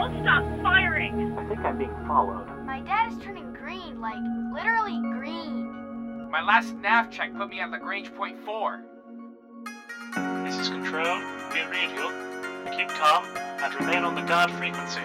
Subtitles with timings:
[0.00, 1.36] won't stop firing.
[1.38, 2.46] I think I'm being followed.
[2.64, 4.16] My dad is turning green, like
[4.50, 6.30] literally green.
[6.30, 8.82] My last nav check put me at Lagrange point 4.
[10.46, 11.18] This is Control.
[11.52, 12.08] We read you.
[12.74, 15.02] Keep calm and remain on the guard frequency.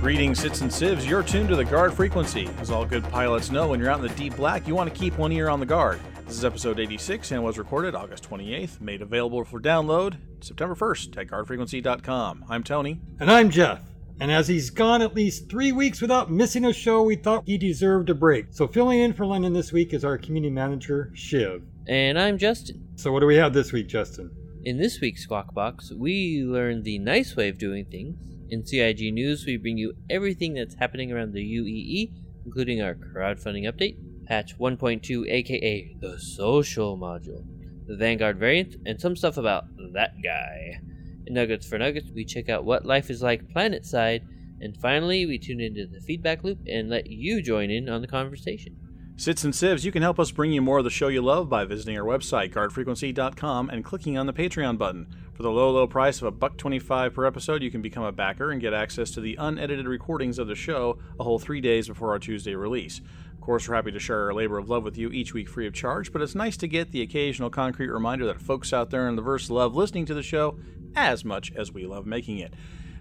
[0.00, 1.06] Greetings, Sits and Sieves.
[1.06, 2.50] You're tuned to the guard frequency.
[2.58, 5.00] As all good pilots know, when you're out in the deep black, you want to
[5.00, 6.00] keep one ear on the guard.
[6.32, 11.18] This is episode 86 and was recorded August 28th, made available for download September 1st
[11.18, 12.46] at guardfrequency.com.
[12.48, 13.02] I'm Tony.
[13.20, 13.82] And I'm Jeff.
[14.18, 17.58] And as he's gone at least three weeks without missing a show, we thought he
[17.58, 18.46] deserved a break.
[18.48, 21.64] So filling in for Lennon this week is our community manager, Shiv.
[21.86, 22.88] And I'm Justin.
[22.96, 24.30] So what do we have this week, Justin?
[24.64, 28.16] In this week's Squawk Box, we learn the nice way of doing things.
[28.48, 32.14] In CIG News, we bring you everything that's happening around the UEE,
[32.46, 33.98] including our crowdfunding update,
[34.32, 37.44] patch 1.2 aka the social module,
[37.86, 40.80] the Vanguard variant, and some stuff about that guy.
[41.26, 44.26] In Nuggets for Nuggets, we check out what life is like planet side,
[44.62, 48.08] and finally, we tune into the feedback loop and let you join in on the
[48.08, 48.74] conversation.
[49.16, 51.50] Sits and Sieves, you can help us bring you more of the show you love
[51.50, 55.06] by visiting our website, guardfrequency.com, and clicking on the Patreon button.
[55.34, 58.12] For the low, low price of a buck twenty-five per episode, you can become a
[58.12, 61.86] backer and get access to the unedited recordings of the show a whole three days
[61.86, 63.02] before our Tuesday release.
[63.42, 65.66] Of course, we're happy to share our labor of love with you each week free
[65.66, 69.08] of charge, but it's nice to get the occasional concrete reminder that folks out there
[69.08, 70.60] in the verse love listening to the show
[70.94, 72.54] as much as we love making it.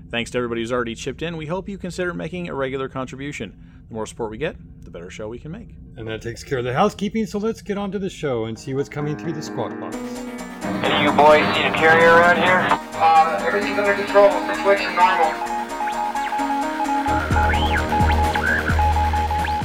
[0.09, 1.37] Thanks to everybody who's already chipped in.
[1.37, 3.83] We hope you consider making a regular contribution.
[3.87, 5.75] The more support we get, the better show we can make.
[5.95, 8.57] And that takes care of the housekeeping, so let's get on to the show and
[8.57, 9.95] see what's coming through the Squawk Box.
[9.95, 12.67] Any you boys seen a carrier around here?
[12.93, 14.31] Uh, everything's under control.
[14.55, 15.60] Situation normal.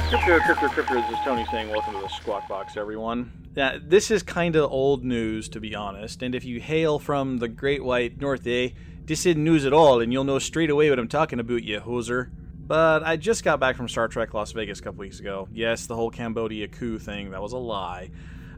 [0.09, 3.29] Crypto, crypto, crypto, this is Tony saying welcome to the Squawk Box, everyone.
[3.57, 7.39] Yeah, this is kind of old news, to be honest, and if you hail from
[7.39, 8.69] the Great White North, eh,
[9.03, 11.81] this isn't news at all, and you'll know straight away what I'm talking about, you
[11.81, 12.29] hoser.
[12.57, 15.49] But I just got back from Star Trek Las Vegas a couple weeks ago.
[15.51, 18.09] Yes, the whole Cambodia coup thing, that was a lie.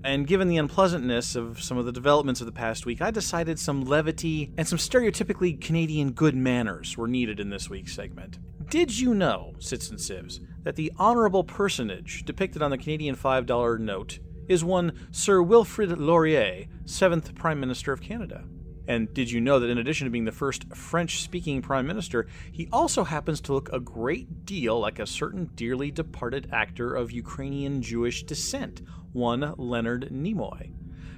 [0.03, 3.57] And given the unpleasantness of some of the developments of the past week, I decided
[3.57, 8.37] some levity and some stereotypically Canadian good manners were needed in this week's segment.
[8.69, 13.79] Did you know, Sits and Sieves, that the honorable personage depicted on the Canadian $5
[13.79, 18.43] note is one Sir Wilfrid Laurier, 7th Prime Minister of Canada?
[18.87, 22.25] And did you know that in addition to being the first French speaking Prime Minister,
[22.51, 27.11] he also happens to look a great deal like a certain dearly departed actor of
[27.11, 28.81] Ukrainian Jewish descent,
[29.13, 30.71] one Leonard Nimoy?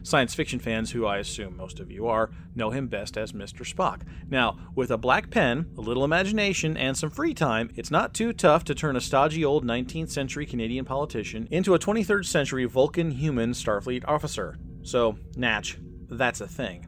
[0.04, 3.66] Science fiction fans, who I assume most of you are, know him best as Mr.
[3.66, 4.02] Spock.
[4.30, 8.34] Now, with a black pen, a little imagination, and some free time, it's not too
[8.34, 13.12] tough to turn a stodgy old 19th century Canadian politician into a 23rd century Vulcan
[13.12, 14.58] human Starfleet officer.
[14.84, 15.78] So, Natch,
[16.10, 16.88] that's a thing.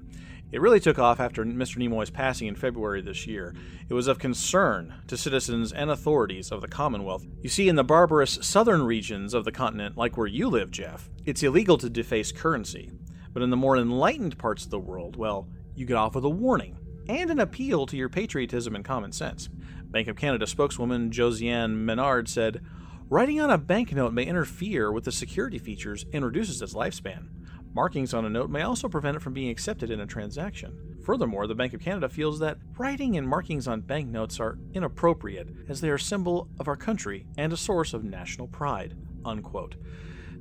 [0.53, 1.77] It really took off after Mr.
[1.77, 3.55] Nimoy's passing in February this year.
[3.89, 7.25] It was of concern to citizens and authorities of the Commonwealth.
[7.41, 11.09] You see, in the barbarous southern regions of the continent, like where you live, Jeff,
[11.25, 12.91] it's illegal to deface currency.
[13.33, 16.29] But in the more enlightened parts of the world, well, you get off with a
[16.29, 16.77] warning
[17.09, 19.49] and an appeal to your patriotism and common sense.
[19.83, 22.63] Bank of Canada spokeswoman Josiane Menard said,
[23.09, 27.29] Writing on a banknote may interfere with the security features and reduces its lifespan.
[27.73, 30.97] Markings on a note may also prevent it from being accepted in a transaction.
[31.03, 35.81] Furthermore, the Bank of Canada feels that writing and markings on banknotes are inappropriate as
[35.81, 38.95] they are a symbol of our country and a source of national pride.
[39.25, 39.75] Unquote.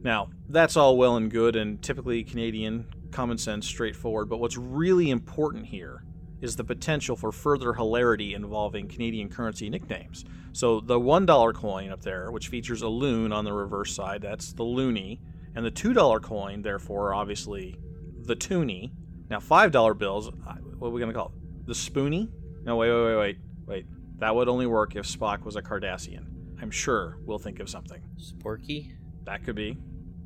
[0.03, 5.11] Now, that's all well and good and typically Canadian, common sense, straightforward, but what's really
[5.11, 6.05] important here
[6.41, 10.25] is the potential for further hilarity involving Canadian currency nicknames.
[10.53, 14.53] So the $1 coin up there, which features a loon on the reverse side, that's
[14.53, 15.21] the loonie,
[15.55, 17.79] and the $2 coin, therefore, obviously
[18.25, 18.93] the toonie.
[19.31, 20.33] Now, $5 bills,
[20.79, 21.67] what are we going to call it?
[21.67, 22.29] The spoonie?
[22.65, 23.87] No, wait, wait, wait, wait, wait.
[24.19, 26.27] That would only work if Spock was a Cardassian.
[26.61, 28.03] I'm sure we'll think of something.
[28.19, 28.93] Sporky?
[29.25, 29.79] That could be.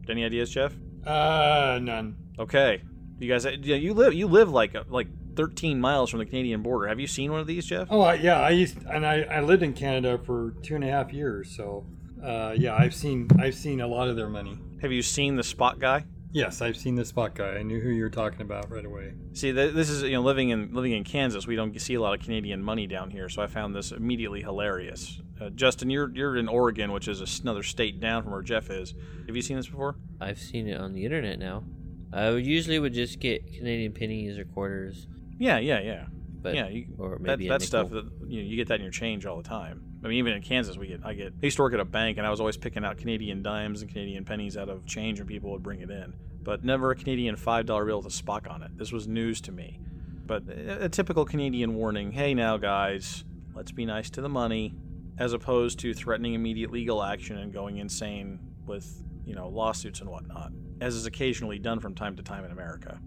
[0.08, 0.74] Any ideas, Jeff?
[1.04, 2.16] Uh, none.
[2.38, 2.82] Okay.
[3.18, 6.88] You guys, yeah, you live you live like like 13 miles from the Canadian border.
[6.88, 7.88] Have you seen one of these, Jeff?
[7.90, 8.40] Oh, yeah.
[8.40, 11.86] I used and I, I lived in Canada for two and a half years, so
[12.22, 14.58] uh, yeah, I've seen I've seen a lot of their money.
[14.82, 16.04] Have you seen the Spot guy?
[16.32, 17.54] Yes, I've seen the Spot guy.
[17.54, 19.14] I knew who you were talking about right away.
[19.32, 22.18] See, this is you know living in living in Kansas, we don't see a lot
[22.18, 25.20] of Canadian money down here, so I found this immediately hilarious.
[25.40, 28.94] Uh, Justin, you're you're in Oregon, which is another state down from where Jeff is.
[29.26, 29.96] Have you seen this before?
[30.20, 31.64] I've seen it on the internet now.
[32.12, 35.06] I would usually would just get Canadian pennies or quarters.
[35.38, 36.06] Yeah, yeah, yeah.
[36.40, 38.76] But yeah, you, or that, maybe a that stuff that you, know, you get that
[38.76, 39.82] in your change all the time.
[40.06, 41.32] I mean, even in Kansas, we get I get.
[41.42, 43.82] I used to work at a bank, and I was always picking out Canadian dimes
[43.82, 46.14] and Canadian pennies out of change, and people would bring it in.
[46.44, 48.70] but never a Canadian $5 bill with a Spock on it.
[48.78, 49.80] This was news to me.
[50.26, 53.24] But a a typical Canadian warning hey now, guys,
[53.54, 54.76] let's be nice to the money,
[55.18, 60.08] as opposed to threatening immediate legal action and going insane with, you know, lawsuits and
[60.08, 63.00] whatnot, as is occasionally done from time to time in America.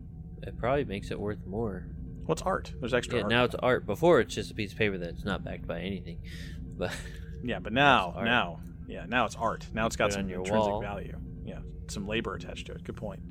[0.44, 1.86] It probably makes it worth more.
[2.26, 2.74] What's art?
[2.80, 3.30] There's extra Yeah, art.
[3.32, 3.86] now it's art.
[3.86, 6.20] Before it's just a piece of paper that's not backed by anything.
[6.80, 6.92] But
[7.44, 9.68] Yeah, but now, now, yeah, now it's art.
[9.72, 10.82] Now it's got it some intrinsic wall.
[10.82, 11.16] value.
[11.46, 12.84] Yeah, some labor attached to it.
[12.84, 13.22] Good point.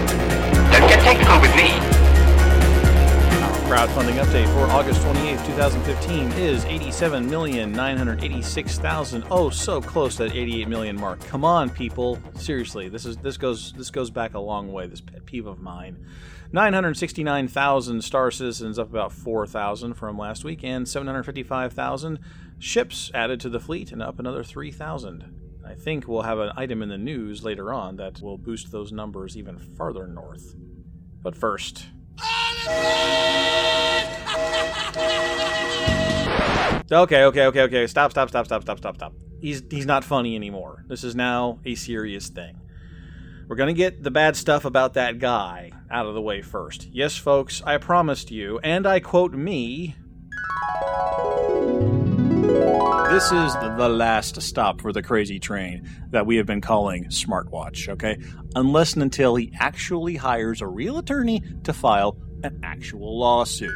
[0.72, 1.78] Don't get technical with me.
[3.70, 9.28] Crowdfunding update for August 28th, 2015 is 87,986,000.
[9.30, 11.20] Oh, so close to that 88 million mark.
[11.28, 12.18] Come on, people.
[12.34, 14.88] Seriously, this is this goes this goes back a long way.
[14.88, 16.04] This pet peeve of mine.
[16.52, 22.18] 969,000 Star Citizens, up about 4,000 from last week, and 755,000
[22.58, 25.62] ships added to the fleet, and up another 3,000.
[25.64, 28.92] I think we'll have an item in the news later on that will boost those
[28.92, 30.56] numbers even farther north.
[31.22, 31.86] But first,
[36.92, 37.86] Okay, okay, okay, okay.
[37.86, 39.14] Stop, stop, stop, stop, stop, stop, stop.
[39.40, 40.86] He's he's not funny anymore.
[40.88, 42.60] This is now a serious thing.
[43.48, 46.88] We're gonna get the bad stuff about that guy out of the way first.
[46.92, 49.96] Yes, folks, I promised you, and I quote me.
[53.20, 57.90] This is the, last stop for the crazy train that we have been calling Smartwatch,
[57.90, 58.18] okay?
[58.56, 63.76] Unless and until he actually hires a real attorney to file an actual lawsuit.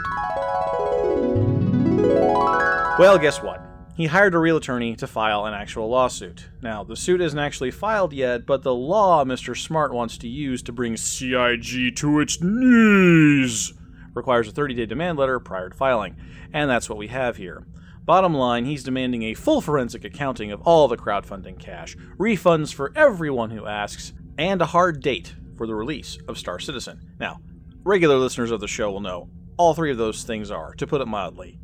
[2.98, 3.62] Well, guess what?
[3.96, 6.46] He hired a real attorney to file an actual lawsuit.
[6.62, 9.58] Now, the suit isn't actually filed yet, but the law Mr.
[9.58, 13.74] Smart wants to use to bring CIG to its knees
[14.14, 16.16] requires a 30 day demand letter prior to filing.
[16.54, 17.66] And that's what we have here.
[18.06, 22.92] Bottom line, he's demanding a full forensic accounting of all the crowdfunding cash, refunds for
[22.98, 27.00] everyone who asks, and a hard date for the release of Star Citizen.
[27.18, 27.40] Now,
[27.84, 31.00] regular listeners of the show will know all three of those things are, to put
[31.00, 31.60] it mildly,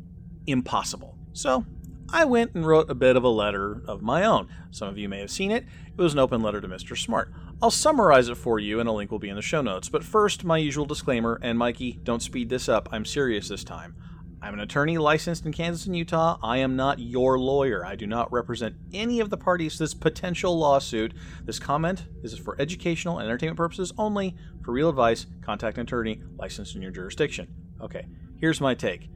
[0.46, 1.18] impossible.
[1.34, 1.66] So,
[2.10, 4.48] I went and wrote a bit of a letter of my own.
[4.70, 5.66] Some of you may have seen it.
[5.88, 6.96] It was an open letter to Mr.
[6.96, 7.32] Smart.
[7.60, 9.90] I'll summarize it for you, and a link will be in the show notes.
[9.90, 12.88] But first, my usual disclaimer, and Mikey, don't speed this up.
[12.90, 13.94] I'm serious this time.
[14.42, 16.38] I'm an attorney licensed in Kansas and Utah.
[16.42, 17.84] I am not your lawyer.
[17.84, 21.12] I do not represent any of the parties to this potential lawsuit.
[21.44, 24.34] This comment is for educational and entertainment purposes only.
[24.64, 27.48] For real advice, contact an attorney licensed in your jurisdiction.
[27.82, 28.06] Okay,
[28.40, 29.10] here's my take.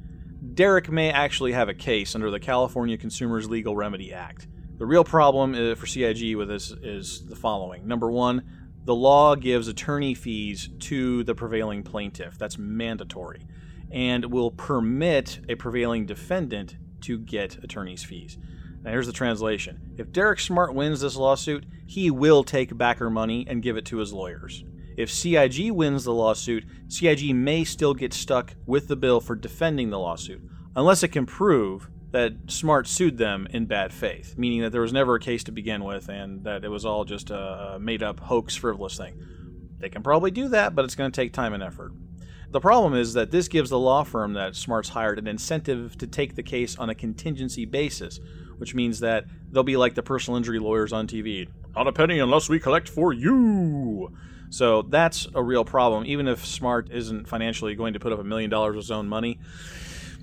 [0.53, 4.47] Derek may actually have a case under the California Consumers Legal Remedy Act.
[4.77, 7.89] The real problem uh, for CIG with this is the following.
[7.89, 8.43] Number one,
[8.85, 12.37] the law gives attorney fees to the prevailing plaintiff.
[12.37, 13.47] That's mandatory.
[13.91, 18.39] And will permit a prevailing defendant to get attorney's fees.
[18.83, 19.95] Now, here's the translation.
[19.97, 23.99] If Derek Smart wins this lawsuit, he will take backer money and give it to
[23.99, 24.65] his lawyers.
[24.97, 29.91] If CIG wins the lawsuit, CIG may still get stuck with the bill for defending
[29.91, 30.43] the lawsuit,
[30.77, 34.93] unless it can prove that Smart sued them in bad faith, meaning that there was
[34.93, 38.21] never a case to begin with and that it was all just a made up
[38.21, 39.21] hoax, frivolous thing.
[39.79, 41.93] They can probably do that, but it's going to take time and effort.
[42.55, 46.07] The problem is that this gives the law firm that Smart's hired an incentive to
[46.07, 48.21] take the case on a contingency basis,
[48.59, 51.49] which means that they'll be like the personal injury lawyers on TV.
[51.75, 54.17] Not a penny unless we collect for you.
[54.51, 56.07] So that's a real problem.
[56.07, 59.09] Even if Smart isn't financially going to put up a million dollars of his own
[59.09, 59.41] money,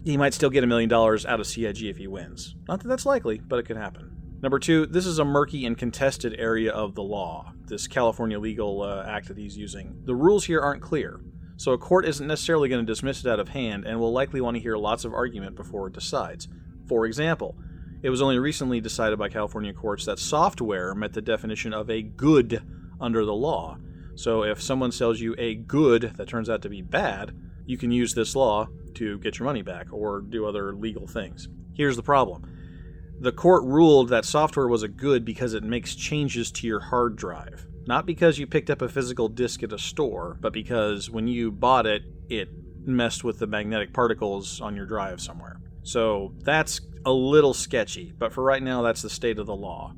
[0.05, 2.55] he might still get a million dollars out of CIG if he wins.
[2.65, 4.39] Not that that's likely, but it could happen.
[4.41, 8.83] Number two, this is a murky and contested area of the law, this California legal
[8.83, 9.99] uh, act that he's using.
[10.05, 11.19] The rules here aren't clear,
[11.61, 14.41] so a court isn't necessarily going to dismiss it out of hand and will likely
[14.41, 16.47] want to hear lots of argument before it decides.
[16.87, 17.55] For example,
[18.01, 22.01] it was only recently decided by California courts that software met the definition of a
[22.01, 22.63] good
[22.99, 23.77] under the law.
[24.15, 27.35] So if someone sells you a good that turns out to be bad,
[27.67, 31.47] you can use this law to get your money back or do other legal things.
[31.75, 32.41] Here's the problem
[33.19, 37.17] the court ruled that software was a good because it makes changes to your hard
[37.17, 37.67] drive.
[37.85, 41.51] Not because you picked up a physical disk at a store, but because when you
[41.51, 42.49] bought it, it
[42.85, 45.59] messed with the magnetic particles on your drive somewhere.
[45.83, 49.93] So that's a little sketchy, but for right now, that's the state of the law.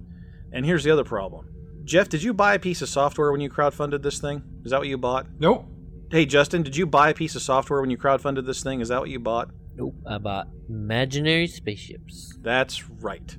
[0.52, 1.50] And here's the other problem
[1.84, 4.42] Jeff, did you buy a piece of software when you crowdfunded this thing?
[4.64, 5.28] Is that what you bought?
[5.40, 5.66] Nope.
[6.10, 8.82] Hey, Justin, did you buy a piece of software when you crowdfunded this thing?
[8.82, 9.50] Is that what you bought?
[9.76, 12.38] nope, I bought imaginary spaceships.
[12.42, 13.36] That's right.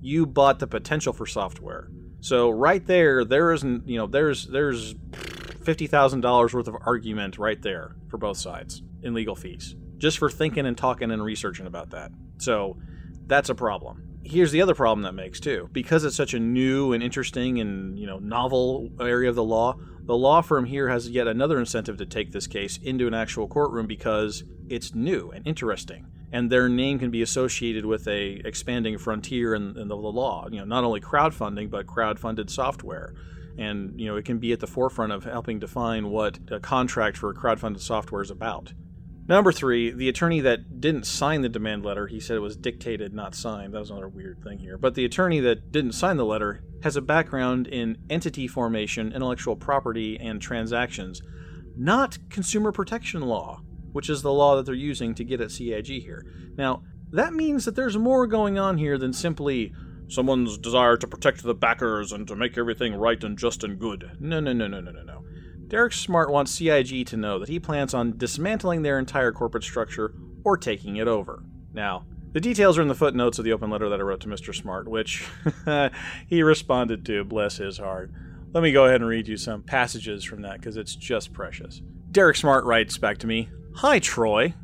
[0.00, 1.88] You bought the potential for software.
[2.20, 7.96] So right there, there isn't, you know, there's there's $50,000 worth of argument right there
[8.08, 12.10] for both sides in legal fees, just for thinking and talking and researching about that.
[12.38, 12.78] So
[13.26, 14.04] that's a problem.
[14.24, 15.68] Here's the other problem that makes too.
[15.72, 19.76] Because it's such a new and interesting and, you know, novel area of the law,
[20.02, 23.46] the law firm here has yet another incentive to take this case into an actual
[23.46, 28.98] courtroom because it's new and interesting and their name can be associated with a expanding
[28.98, 30.48] frontier in, in the, the law.
[30.50, 33.14] You know, not only crowdfunding but crowd-funded software,
[33.56, 37.16] and you know it can be at the forefront of helping define what a contract
[37.16, 38.72] for crowd-funded software is about.
[39.26, 43.12] Number three, the attorney that didn't sign the demand letter, he said it was dictated,
[43.12, 43.74] not signed.
[43.74, 44.78] That was another weird thing here.
[44.78, 49.54] But the attorney that didn't sign the letter has a background in entity formation, intellectual
[49.54, 51.20] property, and transactions,
[51.76, 53.60] not consumer protection law
[53.92, 56.26] which is the law that they're using to get at CIG here.
[56.56, 59.72] Now, that means that there's more going on here than simply
[60.08, 64.10] someone's desire to protect the backers and to make everything right and just and good.
[64.20, 65.24] No, no, no, no, no, no, no.
[65.68, 70.14] Derek Smart wants CIG to know that he plans on dismantling their entire corporate structure
[70.44, 71.42] or taking it over.
[71.74, 74.28] Now, the details are in the footnotes of the open letter that I wrote to
[74.28, 74.54] Mr.
[74.54, 75.26] Smart, which
[76.26, 78.10] he responded to, bless his heart.
[78.52, 81.82] Let me go ahead and read you some passages from that because it's just precious.
[82.10, 84.54] Derek Smart writes back to me Hi, Troy.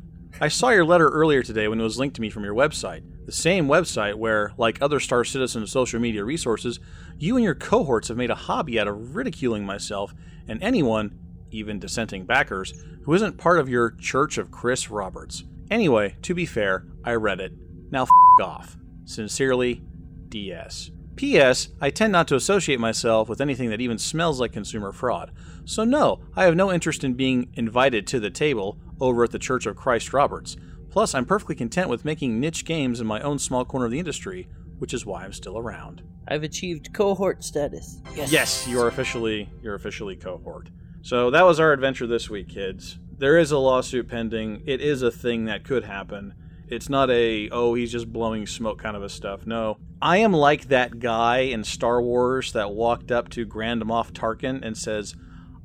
[0.41, 3.01] I saw your letter earlier today when it was linked to me from your website.
[3.25, 6.81] The same website where, like other Star Citizen social media resources,
[7.17, 10.13] you and your cohorts have made a hobby out of ridiculing myself
[10.49, 11.17] and anyone,
[11.49, 15.45] even dissenting backers, who isn't part of your Church of Chris Roberts.
[15.71, 17.53] Anyway, to be fair, I read it.
[17.91, 18.09] Now f
[18.41, 18.75] off.
[19.05, 19.81] Sincerely,
[20.27, 20.91] DS.
[21.15, 21.69] P.S.
[21.79, 25.31] I tend not to associate myself with anything that even smells like consumer fraud.
[25.63, 29.39] So, no, I have no interest in being invited to the table over at the
[29.39, 30.57] Church of Chris Roberts.
[30.89, 33.99] Plus, I'm perfectly content with making niche games in my own small corner of the
[33.99, 34.47] industry,
[34.79, 36.01] which is why I'm still around.
[36.27, 38.01] I've achieved cohort status.
[38.15, 38.31] Yes.
[38.31, 40.69] Yes, you are officially you're officially cohort.
[41.01, 42.97] So that was our adventure this week, kids.
[43.17, 44.63] There is a lawsuit pending.
[44.65, 46.33] It is a thing that could happen.
[46.67, 49.45] It's not a oh he's just blowing smoke kind of a stuff.
[49.45, 54.11] No, I am like that guy in Star Wars that walked up to Grand Moff
[54.11, 55.13] Tarkin and says,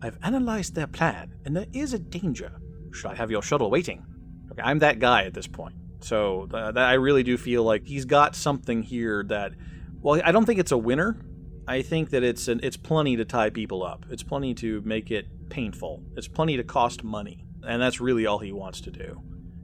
[0.02, 2.60] "I've analyzed their plan, and there is a danger.
[2.92, 4.04] Should I have your shuttle waiting?"
[4.52, 5.74] Okay, I'm that guy at this point.
[6.00, 9.52] So uh, I really do feel like he's got something here that,
[10.00, 11.18] well, I don't think it's a winner.
[11.68, 14.06] I think that it's an, it's plenty to tie people up.
[14.10, 16.02] It's plenty to make it painful.
[16.16, 19.22] It's plenty to cost money, and that's really all he wants to do.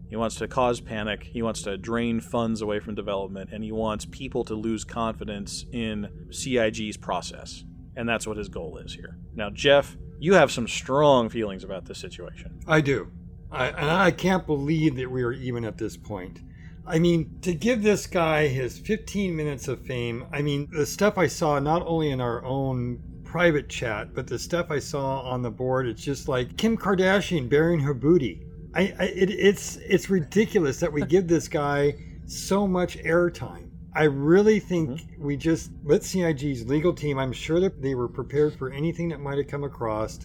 [0.08, 1.24] He wants to cause panic.
[1.24, 5.64] He wants to drain funds away from development, and he wants people to lose confidence
[5.72, 7.64] in CIG's process.
[7.96, 9.18] And that's what his goal is here.
[9.34, 12.58] Now, Jeff, you have some strong feelings about this situation.
[12.66, 13.10] I do.
[13.50, 16.40] I, and I can't believe that we are even at this point.
[16.86, 21.18] I mean, to give this guy his 15 minutes of fame, I mean, the stuff
[21.18, 25.42] I saw not only in our own private chat, but the stuff I saw on
[25.42, 28.46] the board, it's just like Kim Kardashian baring her booty.
[28.74, 31.96] I, I it, it's it's ridiculous that we give this guy
[32.26, 33.65] so much airtime.
[33.96, 35.24] I really think mm-hmm.
[35.24, 37.18] we just let CIG's legal team.
[37.18, 40.18] I'm sure that they were prepared for anything that might have come across.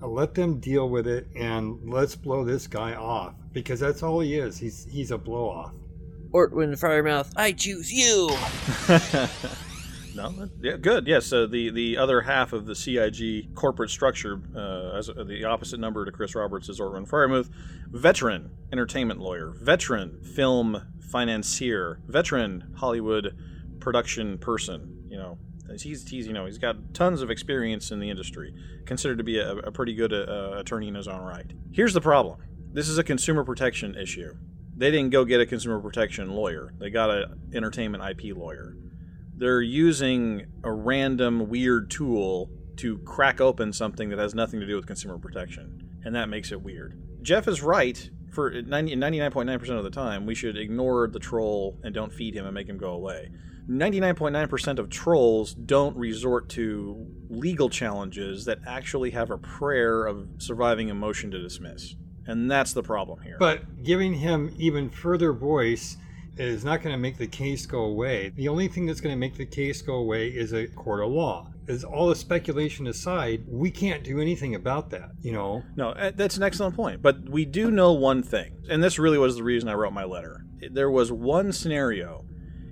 [0.00, 4.20] Uh, let them deal with it, and let's blow this guy off because that's all
[4.20, 4.56] he is.
[4.56, 5.72] He's he's a blow off.
[6.30, 8.30] Ortwin Freyermuth, I choose you.
[10.14, 11.06] No, yeah, good.
[11.06, 15.44] Yes, so the the other half of the CIG corporate structure, uh, as uh, the
[15.44, 17.50] opposite number to Chris Roberts is Ortwin Freyermuth,
[17.92, 23.36] veteran entertainment lawyer, veteran film financier, veteran Hollywood
[23.80, 25.06] production person.
[25.08, 25.38] You know,
[25.78, 28.54] he's he's you know he's got tons of experience in the industry,
[28.86, 31.50] considered to be a, a pretty good uh, attorney in his own right.
[31.72, 32.38] Here's the problem:
[32.72, 34.34] this is a consumer protection issue.
[34.76, 38.76] They didn't go get a consumer protection lawyer; they got an entertainment IP lawyer
[39.38, 44.74] they're using a random weird tool to crack open something that has nothing to do
[44.74, 46.00] with consumer protection.
[46.04, 47.00] And that makes it weird.
[47.22, 48.10] Jeff is right.
[48.30, 52.54] For 99.9% of the time, we should ignore the troll and don't feed him and
[52.54, 53.30] make him go away.
[53.68, 60.90] 99.9% of trolls don't resort to legal challenges that actually have a prayer of surviving
[60.90, 61.94] a motion to dismiss.
[62.26, 63.36] And that's the problem here.
[63.38, 65.96] But giving him even further voice
[66.38, 68.30] is not going to make the case go away.
[68.30, 71.10] The only thing that's going to make the case go away is a court of
[71.10, 71.52] law.
[71.68, 75.62] As all the speculation aside, we can't do anything about that, you know?
[75.76, 77.02] No, uh, that's an excellent point.
[77.02, 80.04] But we do know one thing, and this really was the reason I wrote my
[80.04, 80.44] letter.
[80.70, 82.24] There was one scenario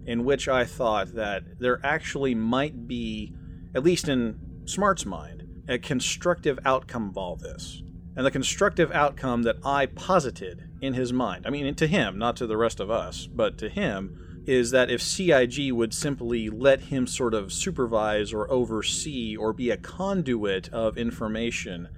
[0.06, 3.34] in which I thought that there actually might be,
[3.74, 7.82] at least in Smart's mind, a constructive outcome of all this.
[8.16, 12.36] And the constructive outcome that I posited in his mind, I mean, to him, not
[12.36, 16.80] to the rest of us, but to him, is that if CIG would simply let
[16.82, 21.88] him sort of supervise or oversee or be a conduit of information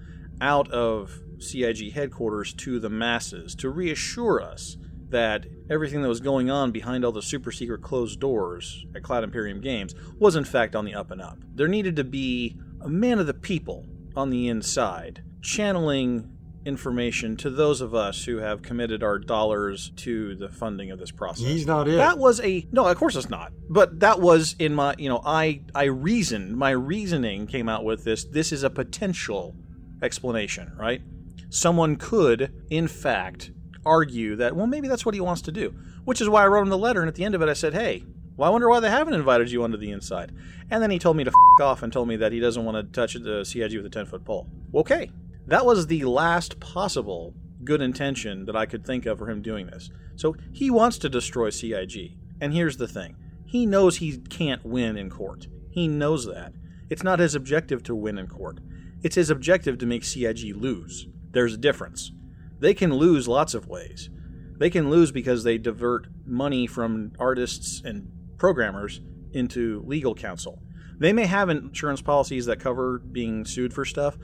[0.41, 4.77] out of CIG headquarters to the masses to reassure us
[5.11, 9.25] that everything that was going on behind all the super secret closed doors at Cloud
[9.25, 11.39] Imperium Games was in fact on the up and up.
[11.55, 13.87] There needed to be a man of the people
[14.17, 20.35] on the inside channeling information to those of us who have committed our dollars to
[20.35, 21.47] the funding of this process.
[21.47, 21.97] He's not it.
[21.97, 23.53] That was a no, of course it's not.
[23.69, 28.05] But that was in my, you know, I I reasoned, my reasoning came out with
[28.05, 28.25] this.
[28.25, 29.55] This is a potential
[30.03, 31.03] explanation, right?
[31.51, 33.51] Someone could, in fact,
[33.87, 35.75] argue that well, maybe that's what he wants to do.
[36.05, 37.55] Which is why I wrote him the letter, and at the end of it, I
[37.55, 38.05] said, "Hey,
[38.37, 40.33] well, I wonder why they haven't invited you onto the inside."
[40.71, 42.77] And then he told me to f- off and told me that he doesn't want
[42.77, 44.47] to touch the CIG with a ten foot pole.
[44.75, 45.11] Okay,
[45.49, 49.67] that was the last possible good intention that I could think of for him doing
[49.67, 49.91] this.
[50.17, 52.17] So he wants to destroy CIG.
[52.41, 55.47] And here's the thing he knows he can't win in court.
[55.71, 56.53] He knows that.
[56.91, 58.61] It's not his objective to win in court,
[59.03, 61.07] it's his objective to make CIG lose.
[61.31, 62.13] There's a difference.
[62.61, 64.11] They can lose lots of ways.
[64.59, 69.01] They can lose because they divert money from artists and programmers
[69.33, 70.61] into legal counsel.
[70.99, 74.19] They may have insurance policies that cover being sued for stuff,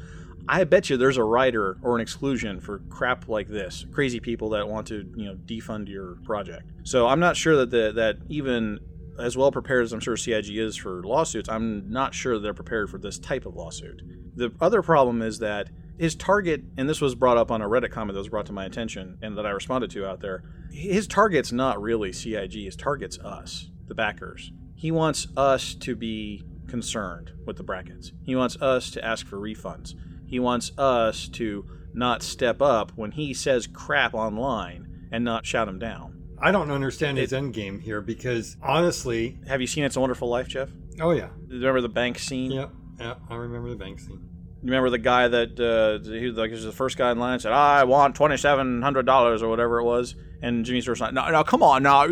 [0.49, 3.87] I bet you there's a rider or an exclusion for crap like this.
[3.93, 6.71] Crazy people that want to, you know, defund your project.
[6.83, 8.79] So I'm not sure that the, that even
[9.19, 12.91] as well prepared as I'm sure CIG is for lawsuits, I'm not sure they're prepared
[12.91, 14.03] for this type of lawsuit.
[14.37, 17.91] The other problem is that his target, and this was brought up on a Reddit
[17.91, 20.43] comment that was brought to my attention and that I responded to out there.
[20.73, 22.65] His target's not really CIG.
[22.65, 24.53] His target's us, the backers.
[24.75, 28.13] He wants us to be concerned with the brackets.
[28.25, 29.95] He wants us to ask for refunds.
[30.27, 35.69] He wants us to not step up when he says crap online and not shout
[35.69, 36.23] him down.
[36.43, 40.29] I don't understand his end game here because honestly, Have you seen It's a Wonderful
[40.29, 40.71] Life, Jeff?
[41.01, 42.51] oh yeah, Remember the bank scene?
[42.51, 42.67] yeah,
[42.99, 44.21] yeah, I remember the bank scene.
[44.63, 47.19] You remember the guy that uh, he was like he was the first guy in
[47.19, 51.03] line said, "I want twenty seven hundred dollars or whatever it was," and Jimmy Stewart's
[51.03, 52.09] like, "No, no, come on now,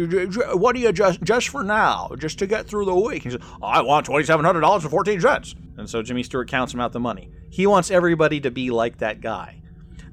[0.55, 3.41] what do you just just for now, just to get through the week?" He said,
[3.63, 6.81] "I want twenty seven hundred dollars and fourteen cents," and so Jimmy Stewart counts him
[6.81, 7.31] out the money.
[7.53, 9.61] He wants everybody to be like that guy,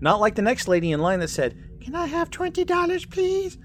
[0.02, 3.58] not like the next lady in line that said, "Can I have twenty dollars, please?"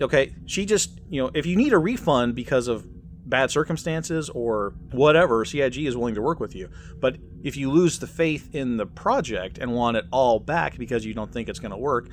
[0.00, 2.86] Okay, she just you know if you need a refund because of
[3.28, 6.70] bad circumstances or whatever, CIG is willing to work with you.
[7.00, 11.04] But if you lose the faith in the project and want it all back because
[11.04, 12.10] you don't think it's going to work,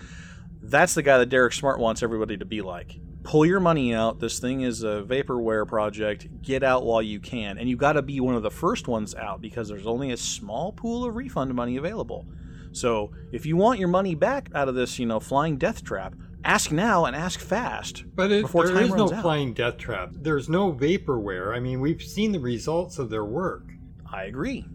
[0.64, 3.00] that's the guy that Derek Smart wants everybody to be like.
[3.28, 4.22] Pull your money out.
[4.22, 6.42] This thing is a vaporware project.
[6.42, 7.58] Get out while you can.
[7.58, 10.18] And you've got to be one of the first ones out because there's only a
[10.18, 12.26] small pool of refund money available.
[12.72, 16.16] So if you want your money back out of this, you know, flying death trap,
[16.46, 19.22] ask now and ask fast But it, before there time is no out.
[19.22, 20.12] flying death trap.
[20.14, 21.54] There's no vaporware.
[21.54, 23.66] I mean, we've seen the results of their work.
[24.10, 24.66] I agree.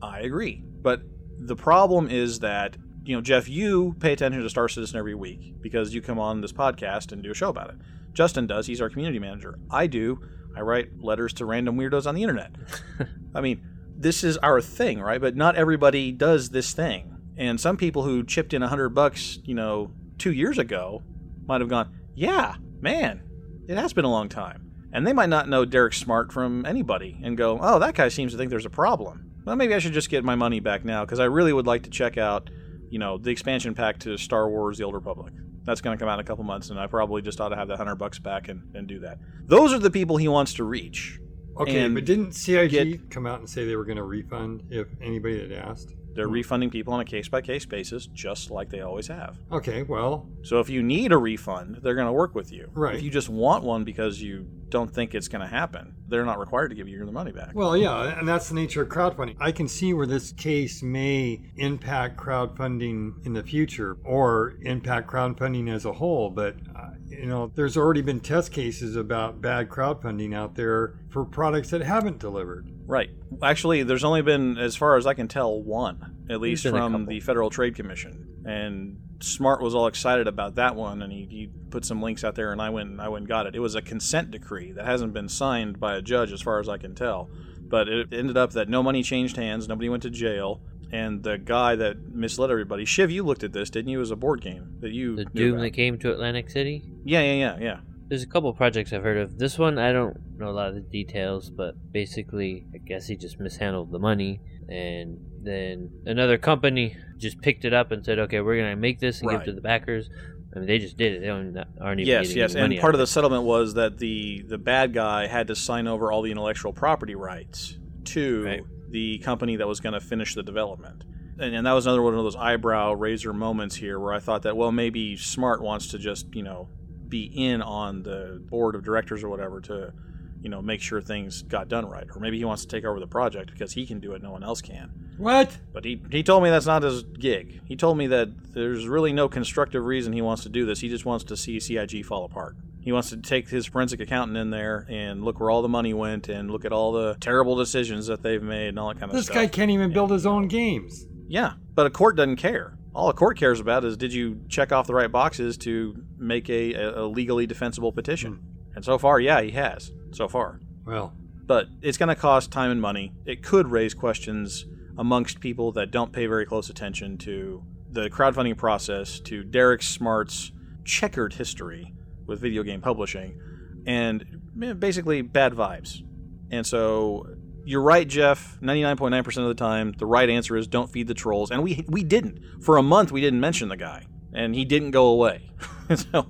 [0.00, 0.62] I agree.
[0.82, 1.02] But
[1.40, 2.76] the problem is that,
[3.08, 6.42] you know, Jeff, you pay attention to Star Citizen every week because you come on
[6.42, 7.76] this podcast and do a show about it.
[8.12, 8.66] Justin does.
[8.66, 9.58] He's our community manager.
[9.70, 10.20] I do.
[10.54, 12.52] I write letters to random weirdos on the internet.
[13.34, 13.66] I mean,
[13.96, 15.22] this is our thing, right?
[15.22, 17.16] But not everybody does this thing.
[17.38, 21.02] And some people who chipped in a hundred bucks, you know, two years ago
[21.46, 23.22] might have gone, yeah, man,
[23.68, 24.70] it has been a long time.
[24.92, 28.32] And they might not know Derek Smart from anybody and go, oh, that guy seems
[28.32, 29.32] to think there's a problem.
[29.46, 31.84] Well, maybe I should just get my money back now because I really would like
[31.84, 32.50] to check out,
[32.90, 35.32] you know, the expansion pack to Star Wars The Old Republic.
[35.64, 37.56] That's going to come out in a couple months, and I probably just ought to
[37.56, 39.18] have the hundred bucks back and, and do that.
[39.44, 41.20] Those are the people he wants to reach.
[41.58, 44.86] Okay, but didn't CIG get- come out and say they were going to refund if
[45.02, 45.94] anybody had asked?
[46.14, 49.36] They're refunding people on a case by case basis, just like they always have.
[49.52, 52.70] Okay, well, So if you need a refund, they're going to work with you.
[52.74, 52.96] Right.
[52.96, 56.38] If you just want one because you don't think it's going to happen, they're not
[56.38, 57.52] required to give you the money back.
[57.54, 59.36] well, yeah, and that's the nature of crowdfunding.
[59.40, 65.72] I can see where this case may impact crowdfunding in the future or impact crowdfunding
[65.72, 70.34] as a whole, but uh, you know, there's already been test cases about bad crowdfunding
[70.34, 72.70] out there for products that haven't delivered.
[72.86, 73.10] Right.
[73.42, 77.20] Actually, there's only been, as far as I can tell, one, at least from the
[77.20, 78.42] Federal Trade Commission.
[78.44, 82.34] And Smart was all excited about that one, and he, he put some links out
[82.34, 83.54] there, and I went, I went and got it.
[83.54, 86.68] It was a consent decree that hasn't been signed by a judge, as far as
[86.68, 87.28] I can tell.
[87.60, 91.36] But it ended up that no money changed hands, nobody went to jail, and the
[91.36, 92.84] guy that misled everybody.
[92.84, 93.98] Shiv, you looked at this, didn't you?
[93.98, 95.62] It was a board game that you The Doom about.
[95.62, 96.82] that came to Atlantic City.
[97.04, 97.80] Yeah, yeah, yeah, yeah.
[98.08, 99.38] There's a couple projects I've heard of.
[99.38, 103.16] This one, I don't know a lot of the details, but basically, I guess he
[103.16, 104.40] just mishandled the money.
[104.68, 108.98] And then another company just picked it up and said, okay, we're going to make
[109.00, 110.08] this and give it to the backers.
[110.54, 111.20] I mean, they just did it.
[111.20, 114.56] They don't, aren't even Yes, yes, and part of the settlement was that the the
[114.56, 118.62] bad guy had to sign over all the intellectual property rights to Right.
[118.88, 121.04] the company that was going to finish the development.
[121.38, 124.42] and, and that was another one of those eyebrow raiser moments here where I thought
[124.42, 126.70] that well maybe Smart wants to just you know
[127.08, 129.92] be in on the board of directors or whatever to
[130.40, 133.00] you know make sure things got done right, or maybe he wants to take over
[133.00, 134.90] the project because he can do it, no one else can.
[135.16, 135.58] What?
[135.72, 137.60] But he, he told me that's not his gig.
[137.64, 140.80] He told me that there's really no constructive reason he wants to do this.
[140.80, 142.56] He just wants to see CIG fall apart.
[142.80, 145.92] He wants to take his forensic accountant in there and look where all the money
[145.92, 149.10] went and look at all the terrible decisions that they've made and all that kind
[149.10, 149.34] of This stuff.
[149.34, 151.06] This guy can't even build his own games.
[151.26, 152.77] Yeah, but a court doesn't care.
[152.98, 156.50] All a court cares about is did you check off the right boxes to make
[156.50, 158.32] a, a, legally defensible petition?
[158.32, 158.74] Hmm.
[158.74, 159.92] And so far, yeah, he has.
[160.10, 160.58] So far.
[160.84, 161.12] Well,
[161.46, 163.12] But it's going to cost time and money.
[163.24, 168.56] It could raise questions amongst people that don't pay very close attention to the crowdfunding
[168.56, 170.50] process, to Derek Smart's
[170.84, 171.94] checkered history
[172.26, 173.40] with video game publishing,
[173.86, 174.42] and
[174.80, 176.02] basically bad vibes.
[176.50, 177.28] And so
[177.68, 178.58] you're right, Jeff.
[178.62, 181.50] 99.9% of the time, the right answer is don't feed the trolls.
[181.50, 182.62] And we we didn't.
[182.62, 185.50] For a month, we didn't mention the guy, and he didn't go away.
[185.94, 186.28] so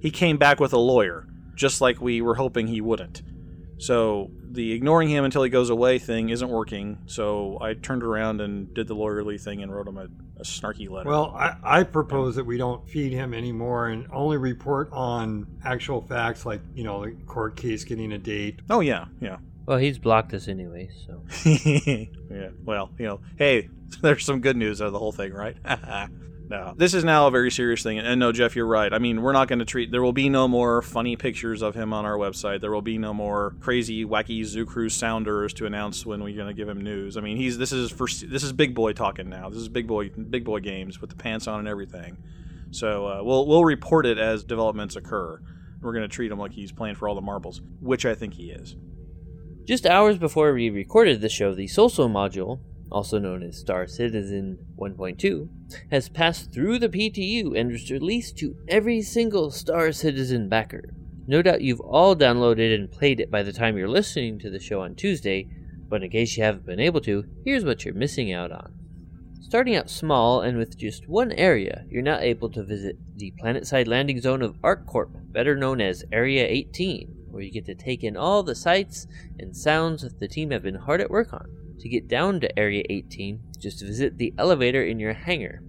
[0.00, 3.22] he came back with a lawyer, just like we were hoping he wouldn't.
[3.78, 6.98] So the ignoring him until he goes away thing isn't working.
[7.06, 10.90] So I turned around and did the lawyerly thing and wrote him a, a snarky
[10.90, 11.08] letter.
[11.08, 16.02] well, I, I propose that we don't feed him anymore and only report on actual
[16.02, 18.60] facts like, you know, the court case getting a date.
[18.68, 19.36] oh yeah, yeah,
[19.70, 21.22] Well, he's blocked us anyway, so.
[21.48, 22.48] yeah.
[22.64, 23.68] Well, you know, hey,
[24.02, 25.56] there's some good news out of the whole thing, right?
[26.48, 28.00] no, this is now a very serious thing.
[28.00, 28.92] And no, Jeff, you're right.
[28.92, 29.92] I mean, we're not going to treat.
[29.92, 32.60] There will be no more funny pictures of him on our website.
[32.60, 36.48] There will be no more crazy, wacky Zoo Cruise sounders to announce when we're going
[36.48, 37.16] to give him news.
[37.16, 39.50] I mean, he's this is this is big boy talking now.
[39.50, 42.18] This is big boy big boy games with the pants on and everything.
[42.72, 45.40] So uh, we'll we'll report it as developments occur.
[45.80, 48.34] We're going to treat him like he's playing for all the marbles, which I think
[48.34, 48.74] he is.
[49.70, 52.58] Just hours before we recorded the show, the Social module,
[52.90, 55.48] also known as Star Citizen 1.2,
[55.92, 60.92] has passed through the PTU and was released to every single Star Citizen backer.
[61.28, 64.58] No doubt you've all downloaded and played it by the time you're listening to the
[64.58, 65.48] show on Tuesday,
[65.88, 68.74] but in case you haven't been able to, here's what you're missing out on.
[69.40, 73.86] Starting out small and with just one area, you're now able to visit the planetside
[73.86, 78.16] landing zone of ArcCorp, better known as Area 18, where you get to take in
[78.16, 79.06] all the sights
[79.38, 81.48] and sounds that the team have been hard at work on.
[81.80, 85.62] To get down to Area 18, just visit the elevator in your hangar.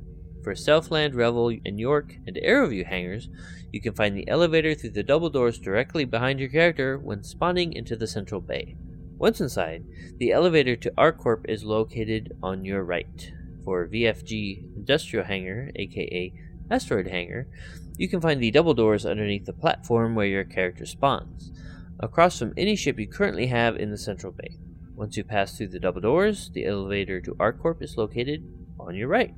[0.44, 3.30] For Self-Land, Revel, and York and Aeroview hangars,
[3.72, 7.74] you can find the elevator through the double doors directly behind your character when spawning
[7.74, 8.76] into the central bay.
[9.18, 9.86] Once inside,
[10.18, 13.32] the elevator to ArcCorp is located on your right.
[13.64, 16.34] For VFG Industrial Hangar, aka
[16.72, 17.48] Asteroid Hangar,
[17.98, 21.52] you can find the double doors underneath the platform where your character spawns,
[22.00, 24.58] across from any ship you currently have in the central bay.
[24.96, 28.44] Once you pass through the double doors, the elevator to ArcCorp is located
[28.80, 29.34] on your right.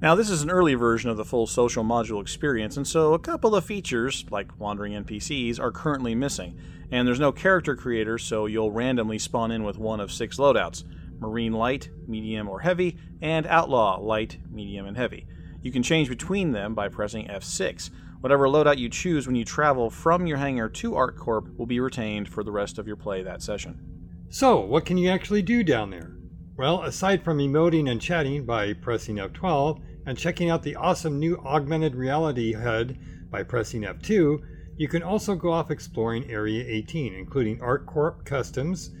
[0.00, 3.18] Now, this is an early version of the full social module experience, and so a
[3.18, 6.58] couple of features, like wandering NPCs, are currently missing.
[6.90, 10.84] And there's no character creator, so you'll randomly spawn in with one of six loadouts
[11.18, 15.26] Marine Light, Medium, or Heavy, and Outlaw Light, Medium, and Heavy.
[15.66, 17.90] You can change between them by pressing F6.
[18.20, 22.28] Whatever loadout you choose when you travel from your hangar to ArcCorp will be retained
[22.28, 23.80] for the rest of your play that session.
[24.28, 26.14] So, what can you actually do down there?
[26.56, 31.36] Well, aside from emoting and chatting by pressing F12 and checking out the awesome new
[31.38, 32.96] augmented reality HUD
[33.28, 34.38] by pressing F2,
[34.76, 38.92] you can also go off exploring Area 18, including ArcCorp Customs,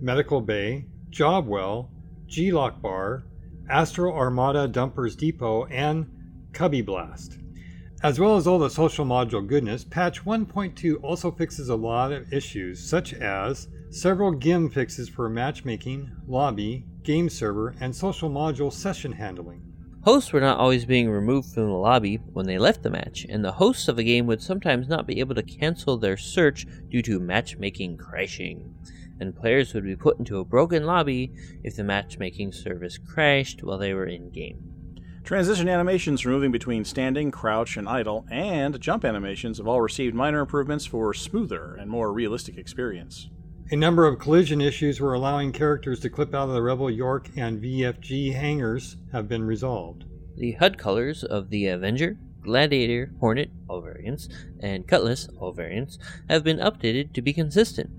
[0.00, 1.88] Medical Bay, Jobwell,
[2.26, 3.24] G-Lock Bar,
[3.68, 6.06] Astro Armada Dumpers Depot, and
[6.52, 7.38] Cubby Blast.
[8.02, 12.32] As well as all the social module goodness, patch 1.2 also fixes a lot of
[12.32, 19.12] issues, such as several GIM fixes for matchmaking, lobby, game server, and social module session
[19.12, 19.62] handling.
[20.04, 23.44] Hosts were not always being removed from the lobby when they left the match, and
[23.44, 27.02] the hosts of a game would sometimes not be able to cancel their search due
[27.02, 28.74] to matchmaking crashing.
[29.20, 33.78] And players would be put into a broken lobby if the matchmaking service crashed while
[33.78, 34.72] they were in game.
[35.24, 40.16] Transition animations for moving between standing, crouch, and idle, and jump animations have all received
[40.16, 43.28] minor improvements for smoother and more realistic experience.
[43.70, 47.30] A number of collision issues were allowing characters to clip out of the Revel York
[47.36, 50.04] and VFG hangars have been resolved.
[50.36, 54.28] The HUD colors of the Avenger, Gladiator, Hornet, all variants,
[54.60, 55.98] and Cutlass, all variants,
[56.28, 57.90] have been updated to be consistent.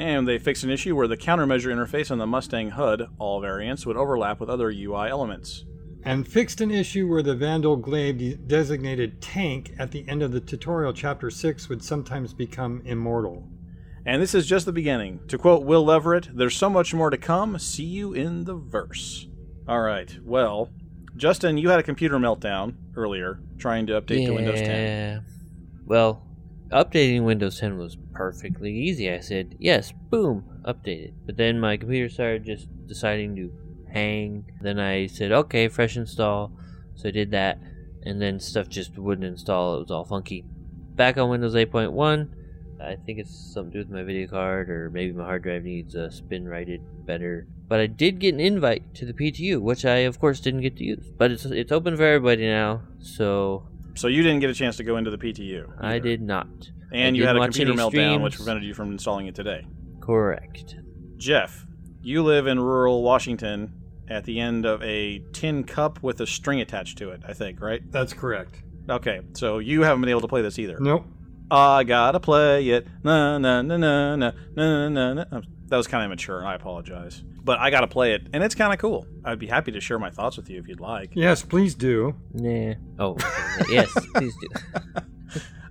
[0.00, 3.84] And they fixed an issue where the countermeasure interface on the Mustang HUD, all variants,
[3.84, 5.66] would overlap with other UI elements.
[6.02, 10.40] And fixed an issue where the Vanduul Glaive designated tank at the end of the
[10.40, 13.46] tutorial chapter 6 would sometimes become immortal.
[14.06, 15.20] And this is just the beginning.
[15.28, 17.58] To quote Will Leverett, there's so much more to come.
[17.58, 19.28] See you in the verse.
[19.68, 20.70] All right, well,
[21.14, 24.66] Justin, you had a computer meltdown earlier trying to update to Windows 10.
[24.70, 25.20] Yeah.
[25.84, 26.26] Well,
[26.70, 29.10] updating Windows 10 was perfectly easy.
[29.10, 31.14] I said, yes, boom, updated.
[31.26, 33.52] But then my computer started just deciding to
[33.92, 34.44] hang.
[34.60, 36.52] Then I said, okay, fresh install.
[36.94, 37.58] So I did that.
[38.02, 39.76] And then stuff just wouldn't install.
[39.76, 40.44] It was all funky.
[40.94, 42.28] Back on Windows 8.1,
[42.82, 45.64] I think it's something to do with my video card, or maybe my hard drive
[45.64, 47.46] needs uh, spin righted better.
[47.68, 50.76] But I did get an invite to the PTU, which I, of course, didn't get
[50.78, 51.10] to use.
[51.16, 54.84] But it's it's open for everybody now, so So you didn't get a chance to
[54.84, 55.72] go into the PTU.
[55.80, 56.46] I did not.
[56.92, 59.66] And I you had a computer any meltdown, which prevented you from installing it today.
[60.00, 60.76] Correct.
[61.16, 61.66] Jeff,
[62.02, 63.72] you live in rural Washington
[64.08, 67.60] at the end of a tin cup with a string attached to it, I think,
[67.60, 67.80] right?
[67.90, 68.62] That's correct.
[68.88, 70.78] Okay, so you haven't been able to play this either.
[70.80, 71.06] Nope.
[71.50, 72.86] I gotta play it.
[73.02, 75.24] Na na na na na na na na.
[75.66, 76.44] That was kind of immature.
[76.44, 79.06] I apologize, but I gotta play it, and it's kind of cool.
[79.24, 81.10] I'd be happy to share my thoughts with you if you'd like.
[81.14, 82.14] Yes, please do.
[82.32, 82.74] Nah.
[82.98, 83.16] Oh,
[83.68, 84.48] yes, please do.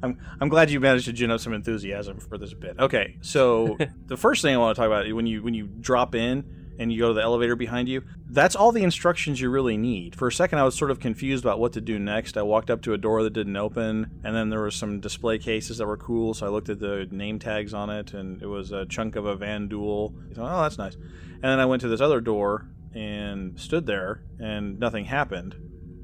[0.02, 2.80] I'm I'm glad you managed to gin up some enthusiasm for this bit.
[2.80, 6.15] Okay, so the first thing I want to talk about when you when you drop
[6.15, 9.78] in and you go to the elevator behind you, that's all the instructions you really
[9.78, 10.15] need.
[10.15, 12.38] For a second, I was sort of confused about what to do next.
[12.38, 15.38] I walked up to a door that didn't open, and then there were some display
[15.38, 16.34] cases that were cool.
[16.34, 19.26] So I looked at the name tags on it, and it was a chunk of
[19.26, 20.34] a Vanduul.
[20.34, 20.96] Thought, oh, that's nice.
[20.96, 25.56] And then I went to this other door and stood there, and nothing happened.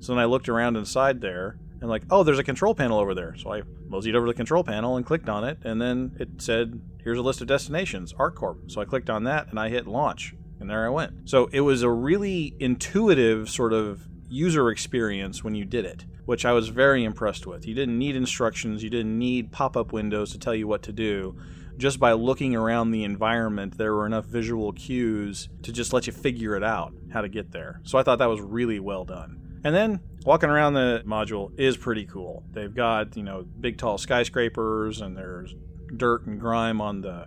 [0.02, 3.16] So then I looked around inside there and like, oh, there's a control panel over
[3.16, 3.36] there.
[3.38, 6.42] So I moseyed over to the control panel and clicked on it, and then it
[6.42, 8.72] said, here's a list of destinations, ArcCorp.
[8.72, 11.30] So I clicked on that and I hit launch, and there I went.
[11.30, 16.46] So it was a really intuitive sort of user experience when you did it, which
[16.46, 17.68] I was very impressed with.
[17.68, 20.92] You didn't need instructions, you didn't need pop up windows to tell you what to
[20.92, 21.36] do.
[21.78, 26.14] Just by looking around the environment, there were enough visual cues to just let you
[26.14, 27.82] figure it out how to get there.
[27.84, 29.60] So I thought that was really well done.
[29.66, 32.44] And then walking around the module is pretty cool.
[32.52, 35.54] They've got, you know, big tall skyscrapers and there's
[35.98, 37.26] dirt and grime on the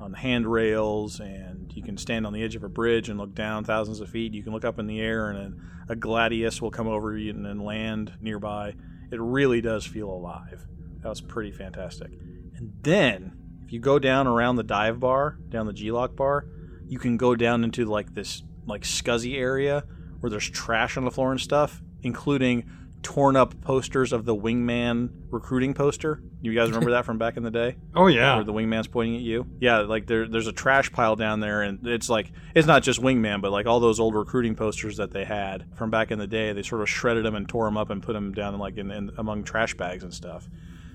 [0.00, 3.34] on the handrails and you can stand on the edge of a bridge and look
[3.34, 4.32] down thousands of feet.
[4.32, 7.30] You can look up in the air and then a gladius will come over you
[7.30, 8.74] and land nearby.
[9.10, 10.66] It really does feel alive.
[11.02, 12.10] That was pretty fantastic.
[12.56, 16.46] And then if you go down around the dive bar, down the G-Lock bar,
[16.86, 19.84] you can go down into like this like scuzzy area
[20.20, 22.70] where there's trash on the floor and stuff, including
[23.02, 26.22] torn up posters of the wingman recruiting poster.
[26.40, 27.76] You guys remember that from back in the day?
[27.94, 28.36] Oh yeah.
[28.36, 29.46] Where the wingman's pointing at you?
[29.60, 33.02] Yeah, like there, there's a trash pile down there, and it's like it's not just
[33.02, 36.26] wingman, but like all those old recruiting posters that they had from back in the
[36.28, 36.52] day.
[36.52, 38.90] They sort of shredded them and tore them up and put them down like in,
[38.90, 40.48] in among trash bags and stuff.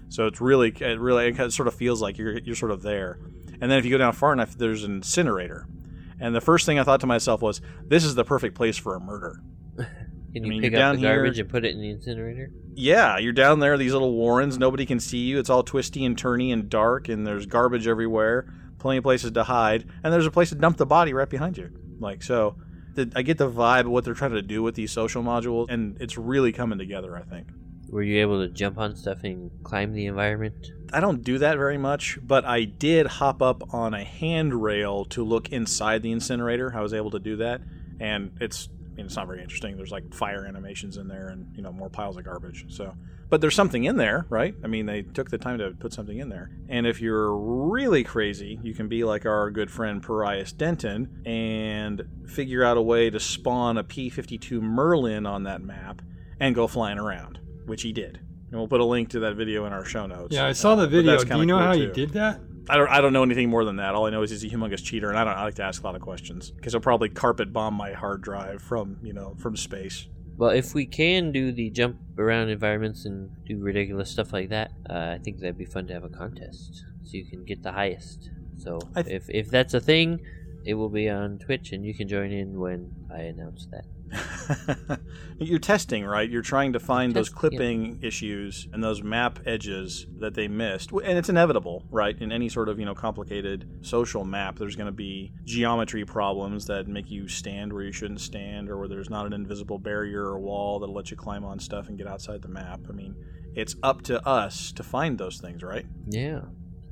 [0.07, 3.19] So it's really, it really, it sort of feels like you're you're sort of there.
[3.59, 5.67] And then if you go down far enough, there's an incinerator.
[6.19, 8.95] And the first thing I thought to myself was, this is the perfect place for
[8.95, 9.41] a murder.
[10.34, 11.89] Can I you mean, pick up down the here- garbage and put it in the
[11.91, 12.52] incinerator?
[12.76, 15.38] Yeah, you're down there, these little warrens, nobody can see you.
[15.39, 19.43] It's all twisty and turny and dark, and there's garbage everywhere, plenty of places to
[19.43, 21.69] hide, and there's a place to dump the body right behind you.
[22.00, 22.56] Like, so
[22.96, 25.67] the, I get the vibe of what they're trying to do with these social modules,
[25.69, 27.48] and it's really coming together, I think.
[27.89, 30.72] Were you able to jump on stuff and climb the environment?
[30.91, 35.24] I don't do that very much, but I did hop up on a handrail to
[35.24, 36.74] look inside the incinerator.
[36.76, 37.62] I was able to do that,
[38.00, 39.75] and it's I mean, it's not very interesting.
[39.75, 42.65] There's like fire animations in there, and you know more piles of garbage.
[42.69, 42.93] So,
[43.27, 44.53] but there's something in there, right?
[44.63, 46.51] I mean, they took the time to put something in there.
[46.69, 52.03] And if you're really crazy, you can be like our good friend Parias Denton and
[52.27, 56.03] figure out a way to spawn a P52 Merlin on that map
[56.39, 58.19] and go flying around, which he did.
[58.51, 60.36] And we'll put a link to that video in our show notes.
[60.36, 61.17] Yeah, I saw the video.
[61.17, 61.79] Do you know cool, how too.
[61.79, 62.39] you did that?
[62.69, 62.89] I don't.
[62.89, 63.93] I don't know anything more than that.
[63.93, 65.34] All I know is he's a humongous cheater, and I don't.
[65.34, 68.21] I like to ask a lot of questions because he'll probably carpet bomb my hard
[68.21, 70.08] drive from you know from space.
[70.38, 74.71] Well, if we can do the jump around environments and do ridiculous stuff like that,
[74.89, 77.71] uh, I think that'd be fun to have a contest so you can get the
[77.71, 78.32] highest.
[78.58, 80.21] So th- if if that's a thing,
[80.65, 83.86] it will be on Twitch, and you can join in when I announce that.
[85.39, 86.30] You're testing, right?
[86.30, 87.49] You're trying to find those Test- yeah.
[87.49, 92.19] clipping issues and those map edges that they missed, and it's inevitable, right?
[92.19, 96.65] In any sort of you know complicated social map, there's going to be geometry problems
[96.67, 100.23] that make you stand where you shouldn't stand, or where there's not an invisible barrier
[100.23, 102.82] or wall that'll let you climb on stuff and get outside the map.
[102.89, 103.15] I mean,
[103.56, 105.86] it's up to us to find those things, right?
[106.08, 106.41] Yeah.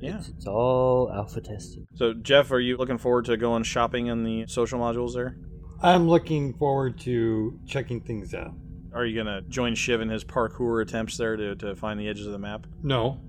[0.00, 0.18] Yeah.
[0.18, 1.86] It's, it's all alpha testing.
[1.94, 5.36] So, Jeff, are you looking forward to going shopping in the social modules there?
[5.82, 8.54] I'm looking forward to checking things out.
[8.94, 12.08] Are you going to join Shiv in his parkour attempts there to, to find the
[12.08, 12.66] edges of the map?
[12.82, 13.20] No,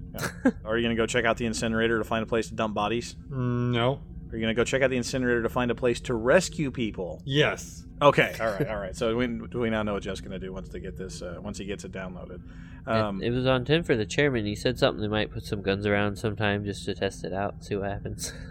[0.66, 2.76] Are you going to go check out the incinerator to find a place to dump
[2.76, 3.16] bodies?
[3.30, 4.02] Mm, no.
[4.32, 6.72] Are you going to go check out the incinerator to find a place to rescue
[6.72, 7.22] people?
[7.24, 7.86] Yes.
[8.02, 8.96] Okay, all right, all right.
[8.96, 11.38] So we, we now know what Jeff's going to do once they get this, uh,
[11.40, 12.42] once he gets it downloaded.
[12.86, 14.46] Um, it, it was on 10 for the chairman.
[14.46, 17.64] He said something they might put some guns around sometime just to test it out,
[17.64, 18.34] see what happens.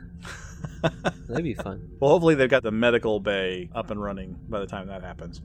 [0.83, 1.91] That'd be fun.
[2.01, 5.41] well, hopefully they've got the medical bay up and running by the time that happens.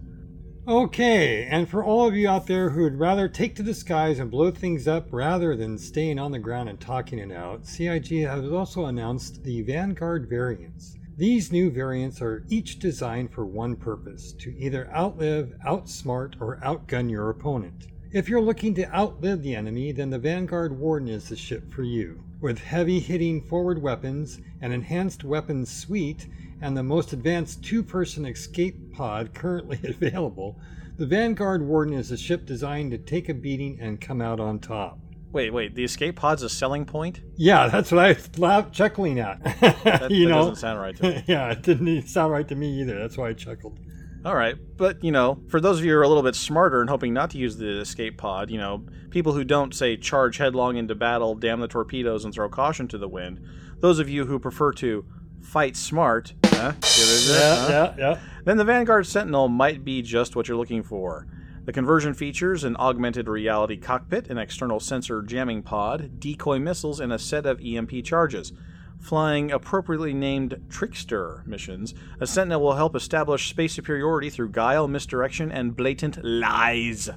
[0.67, 4.19] Okay, and for all of you out there who would rather take to the skies
[4.19, 8.25] and blow things up rather than staying on the ground and talking it out, CIG
[8.25, 10.97] has also announced the Vanguard variants.
[11.15, 17.09] These new variants are each designed for one purpose to either outlive, outsmart, or outgun
[17.09, 17.87] your opponent.
[18.11, 21.83] If you're looking to outlive the enemy, then the Vanguard Warden is the ship for
[21.83, 22.21] you.
[22.39, 26.27] With heavy hitting forward weapons, an enhanced weapons suite,
[26.61, 30.59] and the most advanced two person escape pod currently available,
[30.97, 34.59] the Vanguard Warden is a ship designed to take a beating and come out on
[34.59, 34.99] top.
[35.31, 35.75] Wait, wait.
[35.75, 37.21] The escape pod's a selling point?
[37.35, 39.41] Yeah, that's what I was laugh- chuckling at.
[39.83, 41.23] That, you that know, doesn't sound right to me.
[41.27, 42.97] yeah, it didn't sound right to me either.
[42.99, 43.79] That's why I chuckled.
[44.27, 46.81] All right, but you know, for those of you who are a little bit smarter
[46.81, 50.35] and hoping not to use the escape pod, you know, people who don't say charge
[50.35, 53.39] headlong into battle, damn the torpedoes, and throw caution to the wind,
[53.79, 55.05] those of you who prefer to
[55.39, 56.73] fight smart, huh?
[56.99, 58.19] Yeah, yeah, yeah.
[58.43, 61.25] then the Vanguard Sentinel might be just what you're looking for.
[61.63, 67.13] The conversion features an augmented reality cockpit, an external sensor jamming pod, decoy missiles, and
[67.13, 68.51] a set of EMP charges.
[68.99, 75.51] Flying appropriately named Trickster missions, a Sentinel will help establish space superiority through guile, misdirection,
[75.51, 77.09] and blatant lies.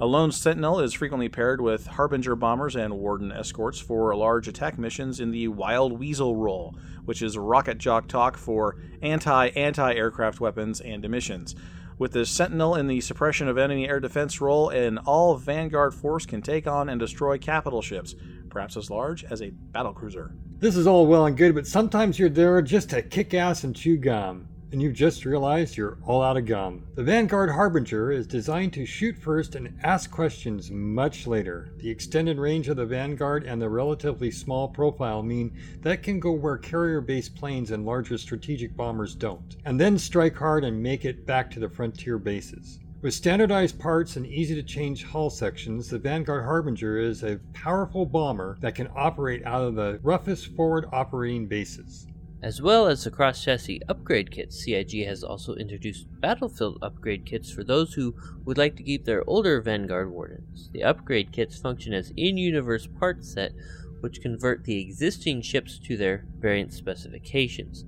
[0.00, 4.78] A lone Sentinel is frequently paired with Harbinger bombers and Warden escorts for large attack
[4.78, 10.40] missions in the Wild Weasel role, which is rocket jock talk for anti anti aircraft
[10.40, 11.54] weapons and emissions.
[11.98, 16.26] With the Sentinel in the suppression of enemy air defense role, an all Vanguard force
[16.26, 18.14] can take on and destroy capital ships,
[18.48, 20.32] perhaps as large as a battlecruiser.
[20.62, 23.74] This is all well and good, but sometimes you're there just to kick ass and
[23.74, 26.86] chew gum, and you've just realized you're all out of gum.
[26.94, 31.72] The Vanguard Harbinger is designed to shoot first and ask questions much later.
[31.78, 36.30] The extended range of the Vanguard and the relatively small profile mean that can go
[36.30, 41.04] where carrier based planes and larger strategic bombers don't, and then strike hard and make
[41.04, 42.78] it back to the frontier bases.
[43.02, 48.06] With standardized parts and easy to change hull sections, the Vanguard Harbinger is a powerful
[48.06, 52.06] bomber that can operate out of the roughest forward operating bases.
[52.44, 57.50] As well as the cross chassis upgrade kits, CIG has also introduced battlefield upgrade kits
[57.50, 60.70] for those who would like to keep their older Vanguard Wardens.
[60.72, 63.50] The upgrade kits function as in universe parts set
[63.98, 67.84] which convert the existing ships to their variant specifications.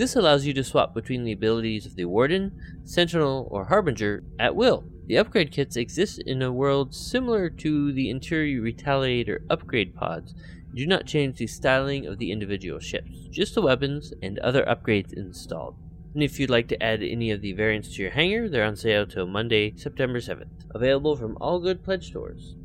[0.00, 4.56] This allows you to swap between the abilities of the Warden, Sentinel, or Harbinger at
[4.56, 4.82] will.
[5.06, 10.34] The upgrade kits exist in a world similar to the interior Retaliator upgrade pods,
[10.74, 15.12] do not change the styling of the individual ships, just the weapons and other upgrades
[15.12, 15.76] installed.
[16.14, 18.76] And if you'd like to add any of the variants to your hangar, they're on
[18.76, 20.64] sale till Monday, September 7th.
[20.70, 22.56] Available from all good pledge stores.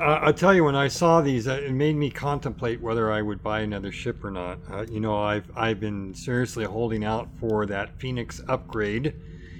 [0.00, 3.20] Uh, I'll tell you, when I saw these, uh, it made me contemplate whether I
[3.20, 4.58] would buy another ship or not.
[4.70, 9.14] Uh, you know, I've I've been seriously holding out for that Phoenix upgrade,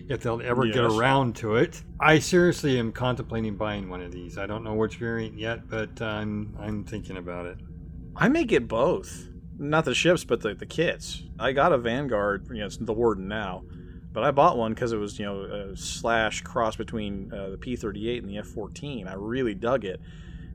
[0.09, 1.83] if they'll ever get around to it.
[2.01, 4.39] I seriously am contemplating buying one of these.
[4.39, 7.59] I don't know which variant yet, but I'm I'm thinking about it.
[8.17, 9.29] I may get both.
[9.59, 11.23] Not the ships, but the, the kits.
[11.39, 13.63] I got a Vanguard, you know, it's the Warden now,
[14.11, 17.59] but I bought one because it was, you know, a slash cross between uh, the
[17.59, 19.07] P 38 and the F 14.
[19.07, 20.01] I really dug it.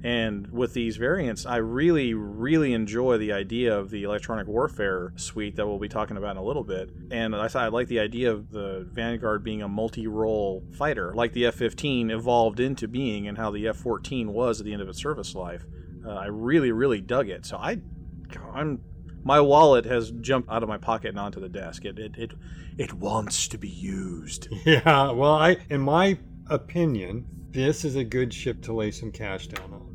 [0.06, 5.56] And with these variants, I really, really enjoy the idea of the electronic warfare suite
[5.56, 6.92] that we'll be talking about in a little bit.
[7.10, 11.34] And I I like the idea of the Vanguard being a multi role fighter, like
[11.34, 14.84] the F 15 evolved into being and how the F 14 was at the end
[14.84, 15.66] of its service life.
[16.06, 17.44] Uh, I really, really dug it.
[17.44, 17.80] So I,
[18.54, 18.82] I'm,
[19.24, 21.84] my wallet has jumped out of my pocket and onto the desk.
[21.84, 22.32] It, it, it,
[22.78, 24.50] it wants to be used.
[24.66, 29.48] Yeah, well, I in my opinion, this is a good ship to lay some cash
[29.48, 29.95] down on.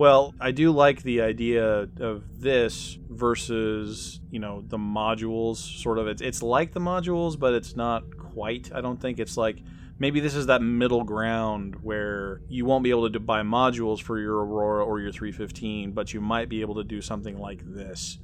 [0.00, 5.58] Well, I do like the idea of this versus, you know, the modules.
[5.58, 8.70] Sort of, it's it's like the modules, but it's not quite.
[8.74, 9.58] I don't think it's like
[9.98, 14.18] maybe this is that middle ground where you won't be able to buy modules for
[14.18, 18.20] your Aurora or your 315, but you might be able to do something like this.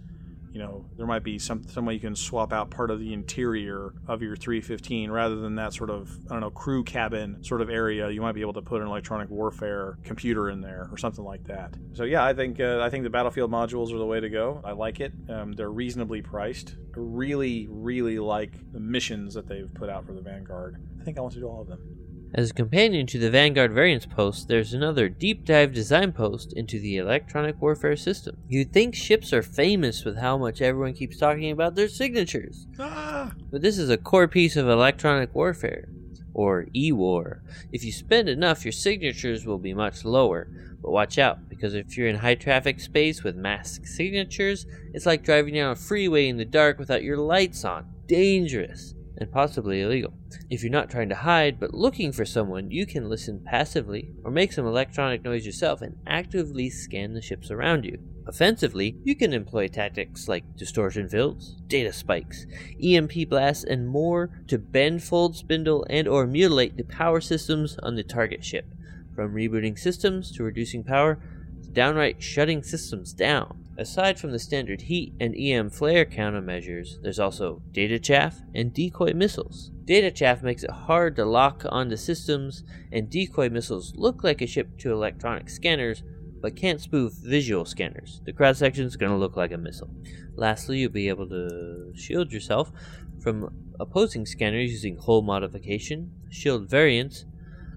[0.56, 3.12] You know, there might be some some way you can swap out part of the
[3.12, 7.60] interior of your 315 rather than that sort of I don't know crew cabin sort
[7.60, 8.08] of area.
[8.08, 11.44] You might be able to put an electronic warfare computer in there or something like
[11.44, 11.74] that.
[11.92, 14.62] So yeah, I think uh, I think the battlefield modules are the way to go.
[14.64, 15.12] I like it.
[15.28, 16.76] Um, they're reasonably priced.
[16.94, 20.82] I really really like the missions that they've put out for the Vanguard.
[20.98, 21.95] I think I want to do all of them.
[22.34, 26.78] As a companion to the Vanguard variance post, there's another deep dive design post into
[26.78, 28.36] the electronic warfare system.
[28.48, 32.66] You'd think ships are famous with how much everyone keeps talking about their signatures.
[32.78, 35.88] Ah, But this is a core piece of electronic warfare,
[36.34, 37.42] or e-war.
[37.72, 40.48] If you spend enough, your signatures will be much lower.
[40.82, 45.22] But watch out, because if you're in high traffic space with masked signatures, it's like
[45.22, 47.86] driving down a freeway in the dark without your lights on.
[48.06, 48.94] Dangerous.
[49.18, 50.12] And possibly illegal.
[50.50, 54.30] If you're not trying to hide but looking for someone, you can listen passively or
[54.30, 57.98] make some electronic noise yourself and actively scan the ships around you.
[58.28, 62.44] Offensively, you can employ tactics like distortion fields, data spikes,
[62.82, 67.94] EMP blasts, and more to bend, fold, spindle, and or mutilate the power systems on
[67.94, 68.66] the target ship.
[69.14, 71.18] From rebooting systems to reducing power
[71.62, 73.65] to downright shutting systems down.
[73.78, 79.12] Aside from the standard heat and EM flare countermeasures, there's also data chaff and decoy
[79.12, 79.70] missiles.
[79.84, 84.46] Data chaff makes it hard to lock onto systems, and decoy missiles look like a
[84.46, 86.02] ship to electronic scanners,
[86.40, 88.22] but can't spoof visual scanners.
[88.24, 89.90] The cross section is going to look like a missile.
[90.34, 92.72] Lastly, you'll be able to shield yourself
[93.20, 97.26] from opposing scanners using hull modification, shield variants,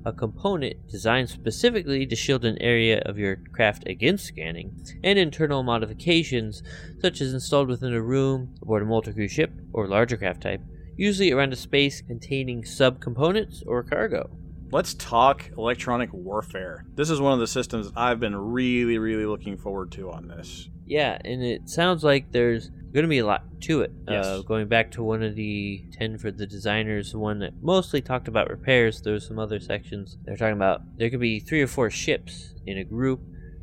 [0.05, 4.73] a component designed specifically to shield an area of your craft against scanning,
[5.03, 6.63] and internal modifications
[7.01, 10.61] such as installed within a room, aboard a multi-crew ship, or larger craft type,
[10.95, 14.29] usually around a space containing subcomponents or cargo.
[14.71, 16.85] let's talk electronic warfare.
[16.95, 20.69] This is one of the systems I've been really, really looking forward to on this.
[20.85, 23.91] Yeah, and it sounds like there's going to be a lot to it.
[24.07, 24.25] Yes.
[24.25, 28.27] Uh, going back to one of the 10 for the designers, one that mostly talked
[28.27, 30.17] about repairs, there's some other sections.
[30.23, 33.21] They're talking about there could be three or four ships in a group,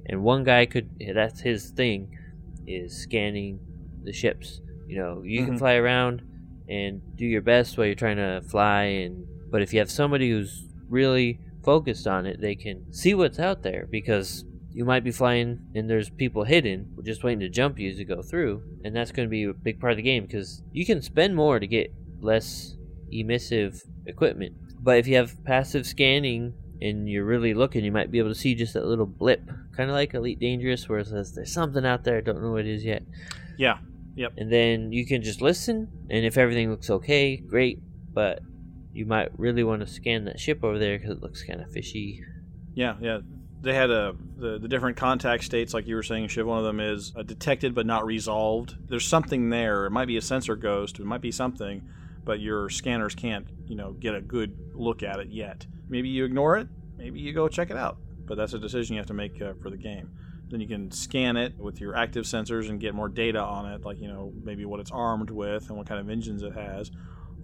[0.08, 2.16] and one guy could, that's his thing,
[2.66, 3.58] is scanning
[4.04, 4.60] the ships.
[4.86, 5.58] You know, you can Mhm.
[5.58, 6.22] fly around
[6.68, 10.30] and do your best while you're trying to fly, and but if you have somebody
[10.30, 14.44] who's really focused on it, they can see what's out there because
[14.76, 18.04] you might be flying and there's people hidden just waiting to jump you as you
[18.04, 20.84] go through and that's going to be a big part of the game because you
[20.84, 22.76] can spend more to get less
[23.10, 26.52] emissive equipment but if you have passive scanning
[26.82, 29.88] and you're really looking you might be able to see just that little blip kind
[29.88, 32.60] of like elite dangerous where it says there's something out there i don't know what
[32.66, 33.02] it is yet
[33.56, 33.78] Yeah,
[34.16, 34.32] Yep.
[34.36, 37.78] and then you can just listen and if everything looks okay great
[38.12, 38.40] but
[38.92, 41.70] you might really want to scan that ship over there because it looks kind of
[41.72, 42.22] fishy
[42.74, 43.20] yeah, yeah.
[43.62, 46.46] They had a the, the different contact states, like you were saying, Shiv.
[46.46, 48.76] One of them is detected but not resolved.
[48.88, 49.86] There's something there.
[49.86, 50.98] It might be a sensor ghost.
[50.98, 51.88] It might be something,
[52.24, 55.66] but your scanners can't, you know, get a good look at it yet.
[55.88, 56.68] Maybe you ignore it.
[56.96, 57.98] Maybe you go check it out.
[58.26, 60.10] But that's a decision you have to make uh, for the game.
[60.48, 63.84] Then you can scan it with your active sensors and get more data on it,
[63.84, 66.90] like you know maybe what it's armed with and what kind of engines it has.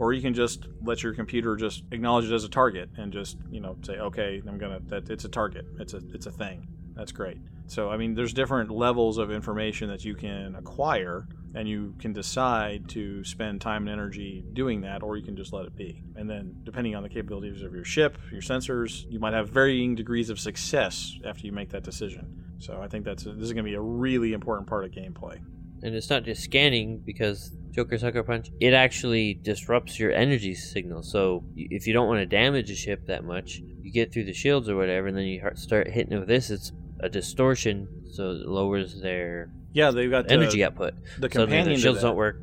[0.03, 3.37] Or you can just let your computer just acknowledge it as a target and just
[3.53, 5.65] you know say, okay, I'm gonna that it's a target.
[5.79, 6.67] It's a it's a thing.
[6.97, 7.39] That's great.
[7.69, 12.13] So I mean, there's different levels of information that you can acquire, and you can
[12.13, 16.03] decide to spend time and energy doing that, or you can just let it be.
[16.17, 19.95] And then, depending on the capabilities of your ship, your sensors, you might have varying
[19.95, 22.43] degrees of success after you make that decision.
[22.59, 25.39] So I think that's this is going to be a really important part of gameplay.
[25.83, 31.03] And it's not just scanning because Joker Sucker Punch it actually disrupts your energy signal.
[31.03, 34.33] So if you don't want to damage a ship that much, you get through the
[34.33, 36.51] shields or whatever, and then you start hitting it with this.
[36.51, 40.95] It's a distortion, so it lowers their Yeah, they've got the, energy output.
[41.19, 42.41] The So companion the shields don't work.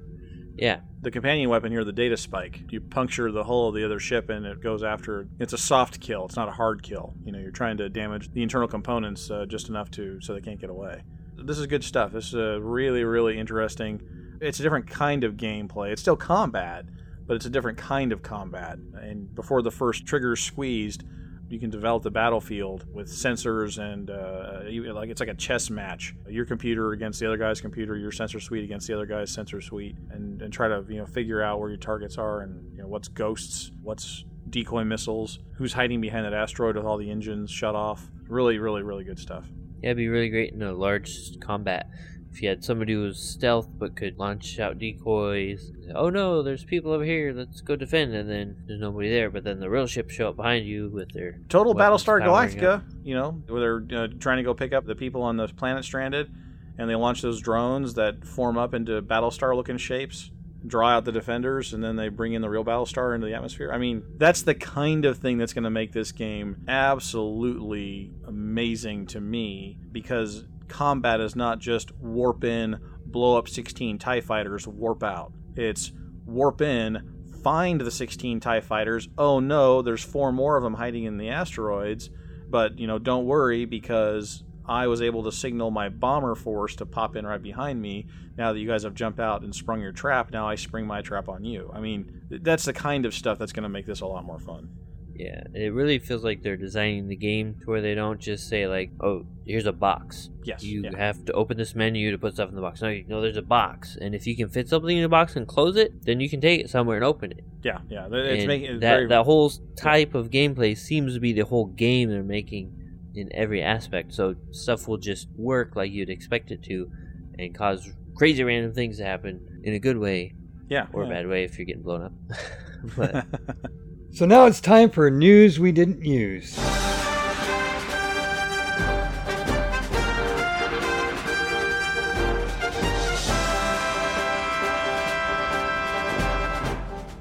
[0.57, 2.63] Yeah, the companion weapon here, the data spike.
[2.69, 5.27] You puncture the hull of the other ship, and it goes after.
[5.39, 6.25] It's a soft kill.
[6.25, 7.13] It's not a hard kill.
[7.23, 10.41] You know, you're trying to damage the internal components uh, just enough to so they
[10.41, 11.03] can't get away.
[11.43, 12.11] This is good stuff.
[12.11, 14.01] This is uh, really, really interesting.
[14.41, 15.91] It's a different kind of gameplay.
[15.91, 16.85] It's still combat,
[17.25, 18.79] but it's a different kind of combat.
[18.93, 21.03] And before the first trigger squeezed,
[21.49, 26.13] you can develop the battlefield with sensors and uh, like it's like a chess match.
[26.27, 29.59] Your computer against the other guy's computer, your sensor suite against the other guy's sensor
[29.59, 32.83] suite, and, and try to you know figure out where your targets are and you
[32.83, 37.49] know what's ghosts, what's decoy missiles, who's hiding behind that asteroid with all the engines
[37.49, 38.09] shut off.
[38.27, 39.47] Really, really, really good stuff.
[39.81, 41.89] Yeah, it'd be really great in a large combat.
[42.31, 46.63] If you had somebody who was stealth but could launch out decoys, oh no, there's
[46.63, 49.87] people over here, let's go defend, and then there's nobody there, but then the real
[49.87, 52.83] ships show up behind you with their Total Battlestar Galactica, up.
[53.03, 55.83] you know, where they're uh, trying to go pick up the people on the planet
[55.83, 56.31] stranded,
[56.77, 60.31] and they launch those drones that form up into Battlestar looking shapes,
[60.65, 63.71] draw out the defenders, and then they bring in the real Battlestar into the atmosphere.
[63.73, 69.07] I mean, that's the kind of thing that's going to make this game absolutely amazing
[69.07, 75.03] to me because combat is not just warp in, blow up 16 TIE fighters, warp
[75.03, 75.31] out.
[75.55, 75.91] It's
[76.25, 79.07] warp in, find the 16 TIE fighters.
[79.17, 82.09] Oh no, there's four more of them hiding in the asteroids.
[82.49, 86.85] But, you know, don't worry because I was able to signal my bomber force to
[86.85, 88.05] pop in right behind me.
[88.37, 91.01] Now that you guys have jumped out and sprung your trap, now I spring my
[91.01, 91.71] trap on you.
[91.73, 94.37] I mean, that's the kind of stuff that's going to make this a lot more
[94.37, 94.69] fun.
[95.15, 98.67] Yeah, it really feels like they're designing the game to where they don't just say
[98.67, 100.29] like, "Oh, here's a box.
[100.45, 100.63] Yes.
[100.63, 100.95] You yeah.
[100.95, 103.35] have to open this menu to put stuff in the box." No, you know, there's
[103.35, 106.21] a box, and if you can fit something in the box and close it, then
[106.21, 107.43] you can take it somewhere and open it.
[107.63, 108.07] yeah, yeah.
[108.09, 111.43] It's and making it that very, that whole type of gameplay seems to be the
[111.43, 112.78] whole game they're making
[113.15, 114.13] in every aspect.
[114.13, 116.91] So stuff will just work like you'd expect it to,
[117.37, 120.35] and cause crazy random things to happen in a good way
[120.69, 121.09] yeah, or yeah.
[121.09, 122.13] a bad way if you're getting blown up.
[122.95, 123.25] but
[124.11, 126.55] So now it's time for news we didn't use.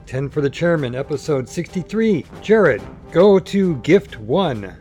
[0.07, 2.25] Ten for the chairman, episode 63.
[2.41, 2.83] Jared,
[3.13, 4.75] go to gift one.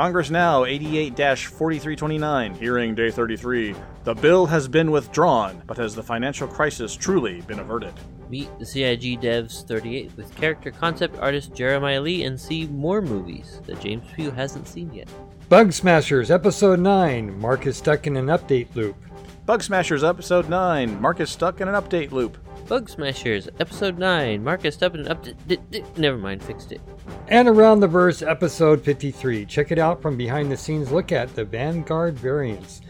[0.00, 3.74] Congress Now 88 4329, hearing day 33.
[4.04, 7.92] The bill has been withdrawn, but has the financial crisis truly been averted?
[8.30, 13.60] meet the CIG devs 38 with character concept artist Jeremiah Lee and see more movies
[13.66, 15.06] that James Pugh hasn't seen yet.
[15.50, 17.38] Bug Smashers, episode 9.
[17.38, 18.96] Mark is stuck in an update loop.
[19.44, 20.98] Bug Smashers Episode 9.
[20.98, 22.38] Mark is stuck in an update loop.
[22.70, 24.44] Bug Smashers, Episode 9.
[24.44, 25.34] Marcus Steppen up to.
[25.34, 26.80] di- di- Never mind, fixed it.
[27.26, 29.44] And Around the Verse, episode 53.
[29.44, 32.80] Check it out from behind the scenes look at the Vanguard variants.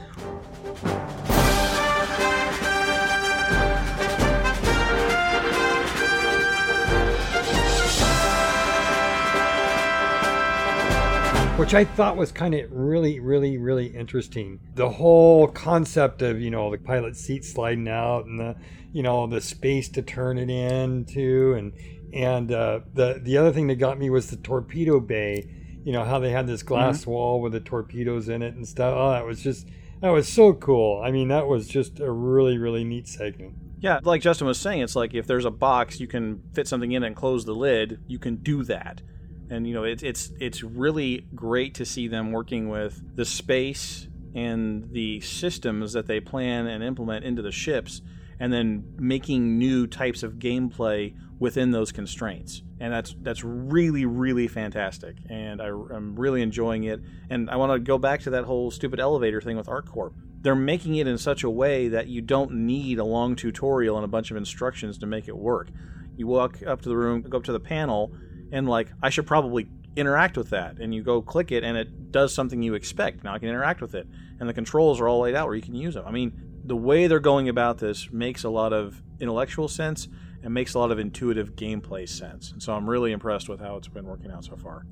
[11.56, 14.60] Which I thought was kind of really, really, really interesting.
[14.76, 18.56] The whole concept of, you know, the pilot seat sliding out and the,
[18.92, 21.72] you know, the space to turn it into and
[22.12, 25.56] and uh, the the other thing that got me was the torpedo bay.
[25.84, 28.94] You know how they had this glass wall with the torpedoes in it and stuff.
[28.96, 29.68] Oh, that was just
[30.00, 31.00] that was so cool.
[31.02, 33.54] I mean, that was just a really really neat segment.
[33.80, 36.92] Yeah, like Justin was saying, it's like if there's a box, you can fit something
[36.92, 38.00] in and close the lid.
[38.06, 39.00] You can do that,
[39.48, 44.06] and you know it's it's it's really great to see them working with the space
[44.34, 48.02] and the systems that they plan and implement into the ships,
[48.40, 52.62] and then making new types of gameplay within those constraints.
[52.80, 57.00] And that's that's really really fantastic, and I, I'm really enjoying it.
[57.28, 60.54] And I want to go back to that whole stupid elevator thing with ArcCorp they're
[60.54, 64.08] making it in such a way that you don't need a long tutorial and a
[64.08, 65.68] bunch of instructions to make it work.
[66.16, 68.12] You walk up to the room, go up to the panel,
[68.50, 70.78] and like, I should probably interact with that.
[70.78, 73.22] And you go click it, and it does something you expect.
[73.22, 74.06] Now I can interact with it.
[74.38, 76.06] And the controls are all laid out where you can use them.
[76.06, 76.32] I mean,
[76.70, 80.06] the way they're going about this makes a lot of intellectual sense
[80.44, 82.52] and makes a lot of intuitive gameplay sense.
[82.52, 84.86] And so I'm really impressed with how it's been working out so far.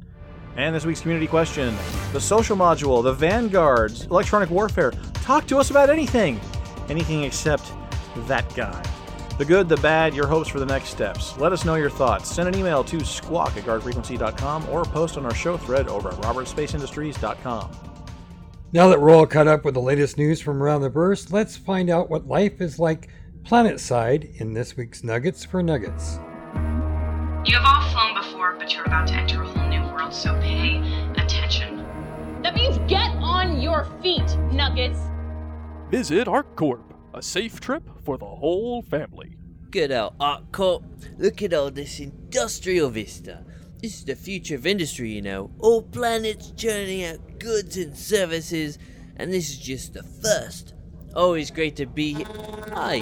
[0.57, 1.77] And this week's community question
[2.13, 4.91] the social module, the vanguards, electronic warfare.
[5.23, 6.41] Talk to us about anything.
[6.89, 7.71] Anything except
[8.27, 8.83] that guy.
[9.39, 11.39] The good, the bad, your hopes for the next steps.
[11.39, 12.29] Let us know your thoughts.
[12.29, 16.17] Send an email to squawk at guardfrequency.com or post on our show thread over at
[16.17, 17.88] robertspaceindustries.com.
[18.71, 21.57] Now that we're all caught up with the latest news from around the verse, let's
[21.57, 23.09] find out what life is like
[23.43, 26.19] planet side in this week's Nuggets for Nuggets.
[27.47, 30.39] You have all flown before, but you're about to enter a whole new world, so
[30.43, 30.83] pay
[31.17, 31.79] attention.
[32.43, 35.01] That means get on your feet, Nuggets.
[35.91, 39.39] Visit ArcCorp, a safe trip for the whole family.
[39.71, 40.83] Good old ArcCorp.
[41.17, 43.47] Look at all this industrial vista.
[43.81, 45.53] This is the future of industry, you know.
[45.61, 48.77] All planets churning out goods and services,
[49.17, 50.75] and this is just the first.
[51.15, 52.27] Always great to be here.
[52.73, 53.01] Hi.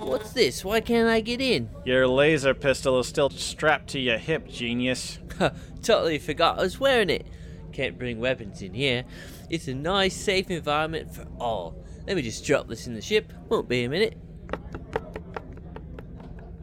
[0.00, 0.64] What's this?
[0.64, 1.70] Why can't I get in?
[1.84, 5.20] Your laser pistol is still strapped to your hip, genius.
[5.82, 7.28] totally forgot I was wearing it.
[7.72, 9.04] Can't bring weapons in here.
[9.48, 11.84] It's a nice, safe environment for all.
[12.08, 13.32] Let me just drop this in the ship.
[13.48, 14.18] Won't be a minute.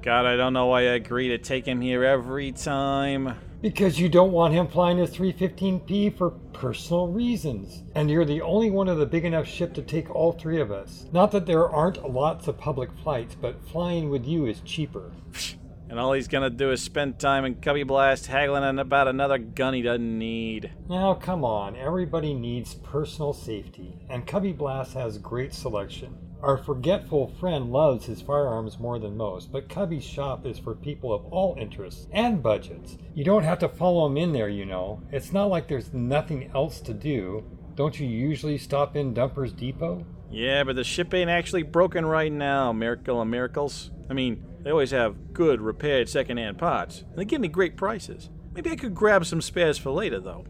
[0.01, 3.35] God, I don't know why I agree to take him here every time.
[3.61, 7.83] Because you don't want him flying his 315P for personal reasons.
[7.95, 10.71] And you're the only one of the big enough ship to take all three of
[10.71, 11.07] us.
[11.11, 15.11] Not that there aren't lots of public flights, but flying with you is cheaper.
[15.89, 19.73] And all he's gonna do is spend time in Cubby Blast haggling about another gun
[19.73, 20.69] he doesn't need.
[20.89, 26.26] Now, come on, everybody needs personal safety, and Cubby Blast has great selection.
[26.43, 31.11] Our forgetful friend loves his firearms more than most, but Cubby's shop is for people
[31.13, 32.97] of all interests and budgets.
[33.15, 35.01] You don't have to follow him in there, you know.
[35.11, 37.43] It's not like there's nothing else to do.
[37.75, 40.05] Don't you usually stop in Dumper's Depot?
[40.29, 43.91] Yeah, but the ship ain't actually broken right now, miracle of miracles.
[44.09, 48.29] I mean, They always have good repaired second-hand parts, and they give me great prices.
[48.53, 50.43] Maybe I could grab some spares for later, though.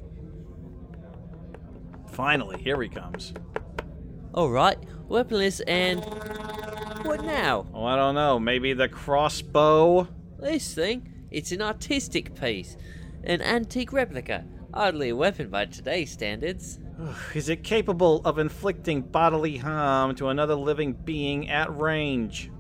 [2.08, 3.34] Finally, here he comes.
[4.38, 4.78] Alright,
[5.08, 6.06] weaponless and.
[7.04, 7.66] What now?
[7.74, 8.38] Oh, I don't know.
[8.38, 10.08] Maybe the crossbow?
[10.38, 11.12] This thing?
[11.32, 12.78] It's an artistic piece.
[13.24, 14.46] An antique replica.
[14.72, 16.78] Hardly a weapon by today's standards.
[17.34, 22.52] Is it capable of inflicting bodily harm to another living being at range?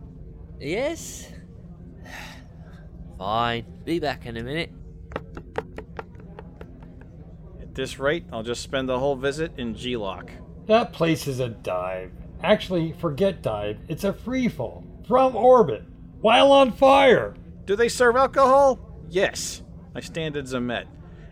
[0.60, 1.32] Yes?
[3.20, 3.82] Fine.
[3.86, 4.72] Be back in a minute.
[7.62, 10.32] At this rate, I'll just spend the whole visit in G-Loc.
[10.68, 12.12] That place is a dive.
[12.44, 13.80] Actually, forget dive.
[13.88, 15.84] It's a free fall from orbit
[16.20, 17.36] while on fire.
[17.66, 18.80] Do they serve alcohol?
[19.10, 19.64] Yes.
[19.96, 20.88] My standards are met.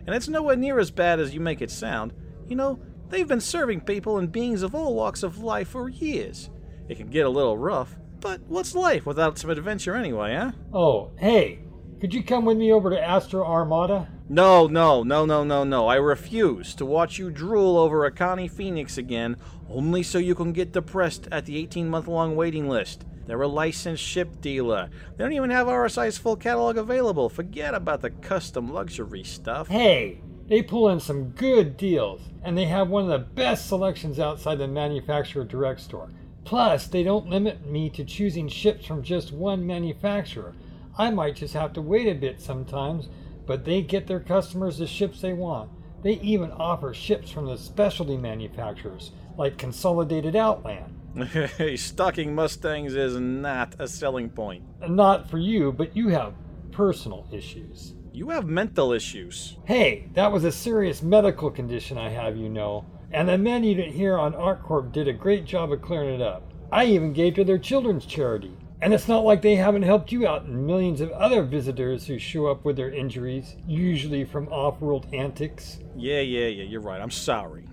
[0.06, 2.12] And it's nowhere near as bad as you make it sound.
[2.48, 2.78] You know,
[3.10, 6.48] they've been serving people and beings of all walks of life for years.
[6.88, 10.52] It can get a little rough, but what's life without some adventure anyway, huh?
[10.72, 11.58] Oh, hey,
[12.00, 14.08] could you come with me over to Astro Armada?
[14.28, 15.86] No, no, no, no, no, no.
[15.86, 19.36] I refuse to watch you drool over a Connie Phoenix again,
[19.70, 23.04] only so you can get depressed at the 18 month long waiting list.
[23.26, 24.90] They're a licensed ship dealer.
[25.16, 27.28] They don't even have RSI's full catalog available.
[27.28, 29.68] Forget about the custom luxury stuff.
[29.68, 34.18] Hey, they pull in some good deals, and they have one of the best selections
[34.18, 36.08] outside the manufacturer direct store.
[36.44, 40.52] Plus, they don't limit me to choosing ships from just one manufacturer.
[40.98, 43.08] I might just have to wait a bit sometimes,
[43.46, 45.70] but they get their customers the ships they want.
[46.02, 50.92] They even offer ships from the specialty manufacturers, like Consolidated Outland.
[51.16, 54.64] Hey, stocking Mustangs is not a selling point.
[54.88, 56.34] Not for you, but you have
[56.72, 57.94] personal issues.
[58.12, 59.56] You have mental issues.
[59.64, 62.84] Hey, that was a serious medical condition I have, you know.
[63.12, 66.52] And the men unit here on ArcCorp did a great job of clearing it up.
[66.70, 68.56] I even gave to their children's charity.
[68.82, 72.18] And it's not like they haven't helped you out and millions of other visitors who
[72.18, 75.78] show up with their injuries, usually from off world antics.
[75.96, 77.00] Yeah, yeah, yeah, you're right.
[77.00, 77.64] I'm sorry.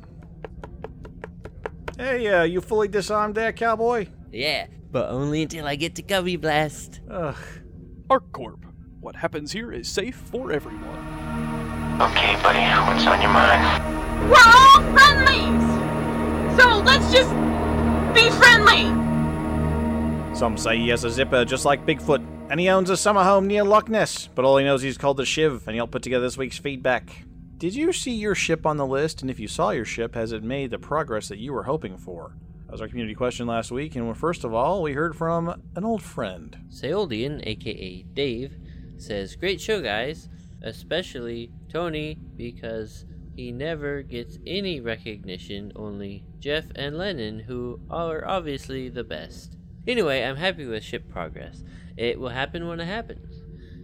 [1.97, 4.07] Hey, uh, you fully disarmed there, cowboy?
[4.31, 7.01] Yeah, but only until I get to Cubby Blast.
[7.11, 7.35] Ugh.
[8.09, 8.63] ArcCorp.
[8.99, 10.83] What happens here is safe for everyone.
[11.99, 14.29] Okay, buddy, what's on your mind?
[14.29, 16.57] We're all friendlies!
[16.57, 17.29] So let's just
[18.15, 19.12] be friendly!
[20.33, 23.45] Some say he has a zipper just like Bigfoot, and he owns a summer home
[23.45, 26.25] near Loch Ness, but all he knows he's called the Shiv, and he'll put together
[26.25, 27.23] this week's feedback.
[27.57, 29.21] Did you see your ship on the list?
[29.21, 31.97] And if you saw your ship, has it made the progress that you were hoping
[31.97, 32.35] for?
[32.65, 35.85] That was our community question last week, and first of all, we heard from an
[35.85, 36.57] old friend.
[36.69, 38.57] Seoldian, aka Dave,
[38.97, 40.29] says, Great show, guys.
[40.63, 43.05] Especially Tony, because
[43.35, 49.57] he never gets any recognition, only Jeff and Lennon, who are obviously the best.
[49.87, 51.63] Anyway, I'm happy with ship progress.
[51.97, 53.41] It will happen when it happens.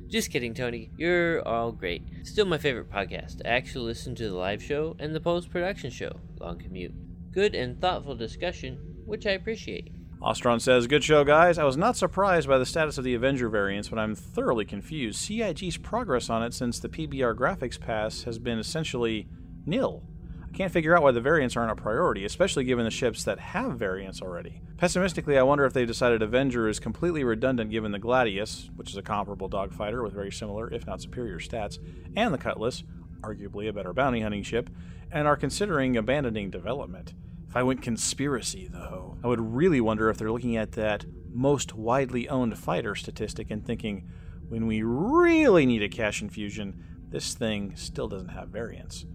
[0.08, 0.90] Just kidding, Tony.
[0.98, 2.04] You're all great.
[2.24, 3.42] Still my favorite podcast.
[3.46, 6.94] I actually listen to the live show and the post production show, Long Commute.
[7.32, 9.92] Good and thoughtful discussion, which I appreciate.
[10.22, 11.58] Ostron says, Good show, guys.
[11.58, 15.20] I was not surprised by the status of the Avenger variants, but I'm thoroughly confused.
[15.22, 19.28] CIG's progress on it since the PBR graphics pass has been essentially
[19.66, 20.04] nil.
[20.52, 23.40] I can't figure out why the variants aren't a priority, especially given the ships that
[23.40, 24.62] have variants already.
[24.78, 28.98] Pessimistically, I wonder if they decided Avenger is completely redundant given the Gladius, which is
[28.98, 31.78] a comparable dogfighter with very similar, if not superior, stats,
[32.16, 32.84] and the Cutlass,
[33.22, 34.70] arguably a better bounty hunting ship,
[35.12, 37.14] and are considering abandoning development.
[37.48, 41.74] If I went conspiracy, though, I would really wonder if they're looking at that most
[41.74, 44.08] widely owned fighter statistic and thinking,
[44.48, 49.06] when we really need a cash infusion, this thing still doesn't have variants.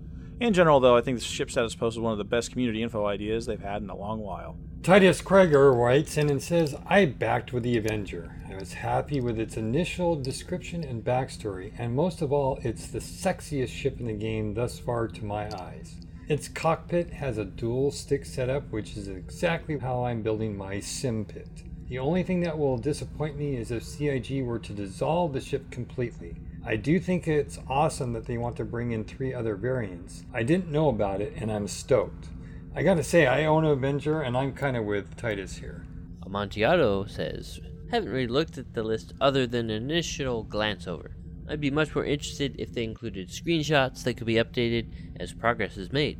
[0.41, 2.83] In general, though, I think the ship status post is one of the best community
[2.83, 4.57] info ideas they've had in a long while.
[4.83, 8.35] Titus Kreger writes in and says, I backed with the Avenger.
[8.51, 12.99] I was happy with its initial description and backstory, and most of all, it's the
[12.99, 15.95] sexiest ship in the game thus far to my eyes.
[16.29, 21.25] Its cockpit has a dual stick setup, which is exactly how I'm building my sim
[21.25, 21.49] pit.
[21.89, 25.71] The only thing that will disappoint me is if CIG were to dissolve the ship
[25.71, 26.35] completely.
[26.67, 30.25] I do think it's awesome that they want to bring in three other variants.
[30.33, 32.29] I didn't know about it and I'm stoked.
[32.75, 35.85] I gotta say, I own Avenger and I'm kind of with Titus here.
[36.25, 37.61] Amontillado says,
[37.91, 41.15] Haven't really looked at the list other than an initial glance over.
[41.49, 44.91] I'd be much more interested if they included screenshots that could be updated
[45.21, 46.19] as progress is made.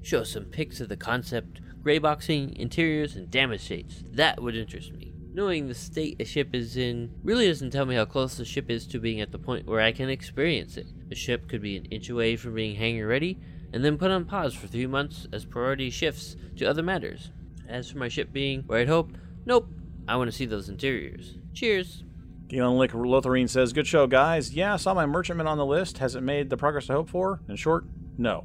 [0.00, 4.02] Show some pics of the concept, gray boxing, interiors, and damage states.
[4.10, 5.13] That would interest me.
[5.36, 8.70] Knowing the state a ship is in really doesn't tell me how close the ship
[8.70, 10.86] is to being at the point where I can experience it.
[11.08, 13.40] The ship could be an inch away from being hangar ready,
[13.72, 17.32] and then put on pause for three months as priority shifts to other matters.
[17.68, 19.10] As for my ship being where I'd hope,
[19.44, 19.66] nope,
[20.06, 21.36] I want to see those interiors.
[21.52, 22.04] Cheers.
[22.46, 24.54] Galen Lick Lotharine says, Good show, guys.
[24.54, 25.98] Yeah, I saw my merchantman on the list.
[25.98, 27.40] Has it made the progress I hope for?
[27.48, 28.44] In short, no.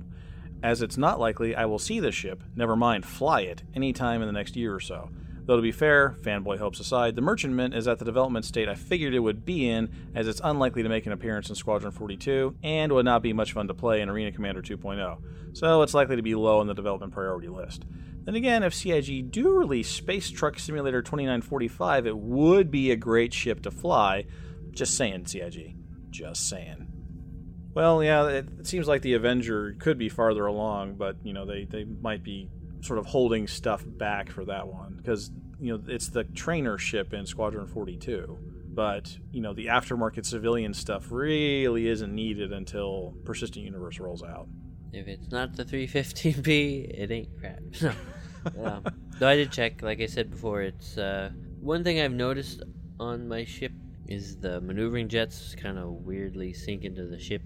[0.64, 4.28] As it's not likely I will see the ship, never mind fly it, anytime in
[4.28, 5.12] the next year or so.
[5.50, 8.76] Though to be fair, fanboy hopes aside, the merchantman is at the development state I
[8.76, 12.58] figured it would be in, as it's unlikely to make an appearance in Squadron 42,
[12.62, 16.16] and would not be much fun to play in Arena Commander 2.0, so it's likely
[16.16, 17.84] to be low on the development priority list.
[18.26, 23.34] Then again, if CIG do release Space Truck Simulator 2945, it would be a great
[23.34, 24.28] ship to fly.
[24.70, 25.76] Just saying, CIG.
[26.12, 26.86] Just saying.
[27.74, 31.66] Well, yeah, it seems like the Avenger could be farther along, but you know they,
[31.66, 32.50] they might be
[32.82, 37.14] sort of holding stuff back for that one because you know it's the trainer ship
[37.14, 38.38] in Squadron 42.
[38.72, 44.48] But you know the aftermarket civilian stuff really isn't needed until Persistent Universe rolls out.
[44.94, 47.60] If it's not the 315p, it ain't crap.
[48.56, 48.66] No.
[48.66, 48.86] um,
[49.20, 52.64] though I did check, like I said before, it's uh, one thing I've noticed
[52.98, 53.74] on my ship
[54.08, 57.42] is the maneuvering jets kind of weirdly sink into the ship.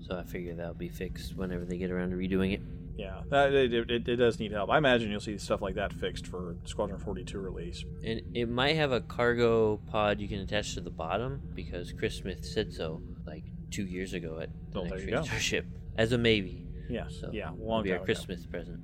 [0.00, 2.60] So I figure that'll be fixed whenever they get around to redoing it.
[2.96, 4.68] Yeah, that, it, it, it does need help.
[4.70, 7.84] I imagine you'll see stuff like that fixed for Squadron 42 release.
[8.04, 12.16] And it might have a cargo pod you can attach to the bottom because Chris
[12.16, 15.38] Smith said so like two years ago at the Well, there next you go.
[15.38, 15.66] ship
[15.96, 16.66] as a maybe.
[16.90, 18.34] Yeah, So yeah, long be our time Chris ago.
[18.34, 18.80] Smith present.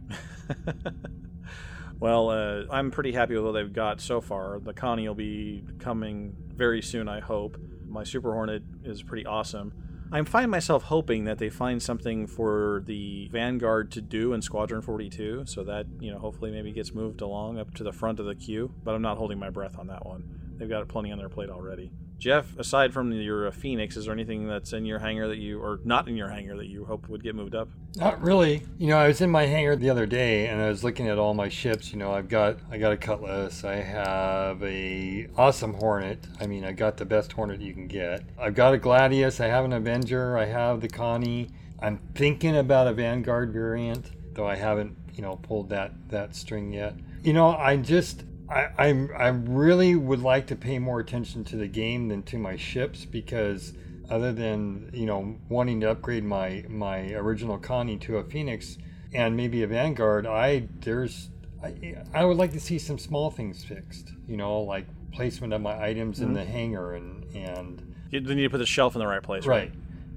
[2.01, 4.61] well, uh, I'm pretty happy with what they've got so far.
[4.61, 7.59] The Connie will be coming very soon, I hope.
[7.87, 9.73] My Super Hornet is pretty awesome.
[10.11, 14.81] I find myself hoping that they find something for the Vanguard to do in Squadron
[14.81, 18.25] 42, so that, you know, hopefully maybe gets moved along up to the front of
[18.25, 20.38] the queue, but I'm not holding my breath on that one.
[20.59, 21.91] They've got plenty on their plate already.
[22.19, 25.61] Jeff, aside from your uh, Phoenix, is there anything that's in your hangar that you,
[25.61, 27.69] or not in your hangar, that you hope would get moved up?
[27.95, 28.63] Not really.
[28.77, 31.17] You know, I was in my hangar the other day and I was looking at
[31.17, 31.93] all my ships.
[31.93, 33.63] You know, I've got I got a Cutlass.
[33.63, 36.27] I have a awesome Hornet.
[36.41, 38.25] I mean, I got the best Hornet you can get.
[38.37, 39.41] I've got a Gladius.
[39.41, 40.37] I have an Avenger.
[40.37, 41.51] I have the Connie.
[41.81, 46.73] I'm thinking about a Vanguard variant, though I haven't you know pulled that that string
[46.73, 46.95] yet.
[47.23, 51.57] You know, I just I, I'm I really would like to pay more attention to
[51.57, 53.73] the game than to my ships because
[54.11, 58.79] other than you know wanting to upgrade my my original Connie to a Phoenix
[59.13, 61.31] and maybe a Vanguard, I there's
[61.63, 64.13] I, I would like to see some small things fixed.
[64.27, 66.35] You know, like placement of my items in Mhm.
[66.35, 69.73] the hangar and and You need to put the shelf in the right place, right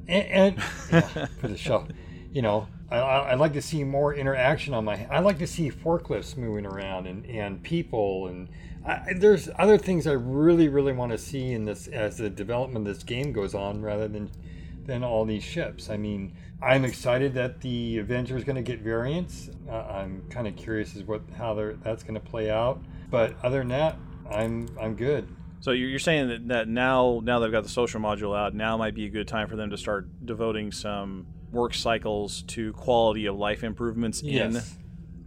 [0.08, 0.56] and, and
[0.92, 1.88] yeah, for the show.
[2.32, 5.06] You know, I, I- like to see more interaction on my.
[5.12, 8.50] I like to see forklifts moving around and, and people and
[8.86, 12.88] I, there's other things I really really want to see in this as the development
[12.88, 14.32] of this game goes on rather than
[14.86, 15.90] than all these ships.
[15.90, 19.50] I mean, I'm excited that the Avenger is going to get variants.
[19.70, 21.54] Uh, I'm kind of curious as what how
[21.84, 22.82] that's going to play out.
[23.10, 23.98] But other than that,
[24.30, 25.28] I'm I'm good.
[25.60, 28.78] So you're you're saying that, that now now they've got the social module out, now
[28.78, 33.26] might be a good time for them to start devoting some work cycles to quality
[33.26, 34.54] of life improvements in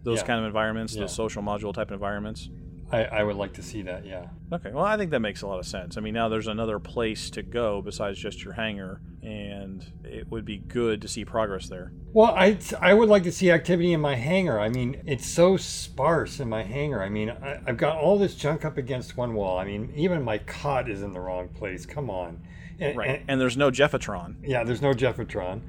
[0.03, 0.27] those Yeah.
[0.27, 1.03] kind of environments, Yeah.
[1.03, 2.49] those social module type environments.
[2.93, 4.05] I, I would like to see that.
[4.07, 4.27] Yeah.
[4.53, 5.97] Okay, well, I think that makes a lot of sense.
[5.97, 10.45] I mean, now there's another place to go besides just your hangar, and it would
[10.45, 11.93] be good to see progress there.
[12.13, 14.61] Well, I I would like to see activity in my hangar.
[14.61, 17.03] I mean, it's so sparse in my hangar.
[17.03, 19.59] I mean, I, I've got all this junk up against one wall.
[19.59, 21.87] I mean, even my cot is in the wrong place.
[21.87, 22.43] Come on.
[22.79, 24.37] And, Right, and- and there's no Jeffatron.
[24.43, 25.63] yeah, there's no Jeffatron,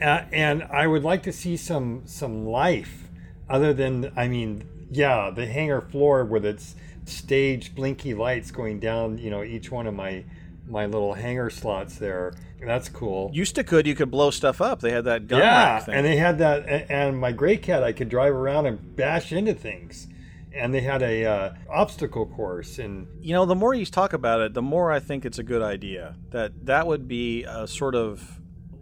[0.00, 3.08] uh, and I would like to see some some life,
[3.48, 6.74] other than I mean, yeah, the hangar floor with its
[7.06, 9.18] staged blinky lights going down.
[9.18, 10.24] You know, each one of my
[10.68, 12.34] my little hangar slots there.
[12.60, 13.30] That's cool.
[13.32, 14.80] Used to could you could blow stuff up.
[14.80, 15.94] They had that gun yeah, thing.
[15.94, 19.54] and they had that, and my gray cat, I could drive around and bash into
[19.54, 20.08] things,
[20.54, 24.40] and they had a uh, obstacle course, and you know, the more you talk about
[24.40, 26.16] it, the more I think it's a good idea.
[26.30, 28.35] That that would be a sort of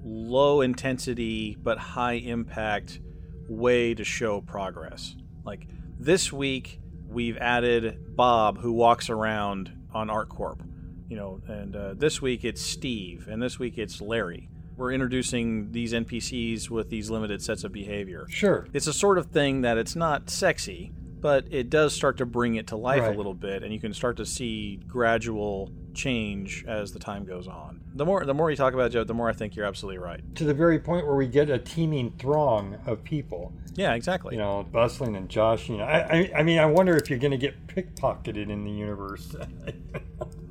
[0.04, 3.00] low intensity but high impact
[3.48, 5.16] way to show progress.
[5.44, 5.66] Like
[5.98, 10.60] this week, we've added Bob, who walks around on ArcCorp.
[11.08, 14.48] You know, and uh, this week it's Steve, and this week it's Larry.
[14.76, 18.26] We're introducing these NPCs with these limited sets of behavior.
[18.28, 18.66] Sure.
[18.72, 22.56] It's a sort of thing that it's not sexy, but it does start to bring
[22.56, 23.14] it to life Right.
[23.14, 27.46] a little bit, and you can start to see gradual change as the time goes
[27.46, 27.80] on.
[27.96, 29.98] The more the more you talk about it, Joe, the more I think you're absolutely
[29.98, 30.20] right.
[30.34, 33.52] to the very point where we get a teeming throng of people.
[33.74, 34.34] Yeah, exactly.
[34.34, 35.80] You know, bustling and joshing.
[35.80, 39.34] I, I, I mean, I wonder if you're going to get pickpocketed in the universe.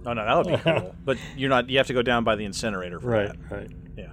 [0.05, 0.95] Oh no, that would be cool.
[1.05, 1.69] But you're not.
[1.69, 3.55] You have to go down by the incinerator for right, that.
[3.55, 3.71] right.
[3.97, 4.11] Yeah.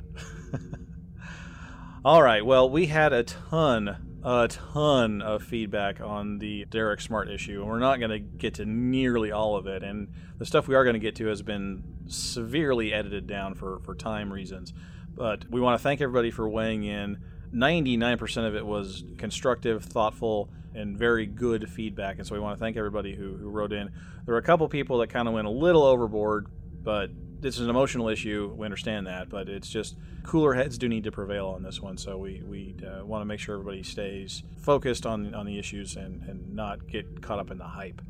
[2.04, 2.44] All right.
[2.44, 7.70] Well, we had a ton a ton of feedback on the Derek Smart issue, and
[7.70, 9.82] we're not going to get to nearly all of it.
[9.82, 10.08] And
[10.38, 13.94] the stuff we are going to get to has been severely edited down for, for
[13.94, 14.72] time reasons.
[15.14, 17.18] But we want to thank everybody for weighing in.
[17.54, 22.18] 99% of it was constructive, thoughtful, and very good feedback.
[22.18, 23.90] And so we want to thank everybody who, who wrote in.
[24.24, 26.46] There were a couple people that kind of went a little overboard,
[26.82, 27.10] but
[27.40, 28.52] this is an emotional issue.
[28.56, 31.96] We understand that, but it's just cooler heads do need to prevail on this one.
[31.96, 35.96] So we, we uh, want to make sure everybody stays focused on, on the issues
[35.96, 38.02] and, and not get caught up in the hype.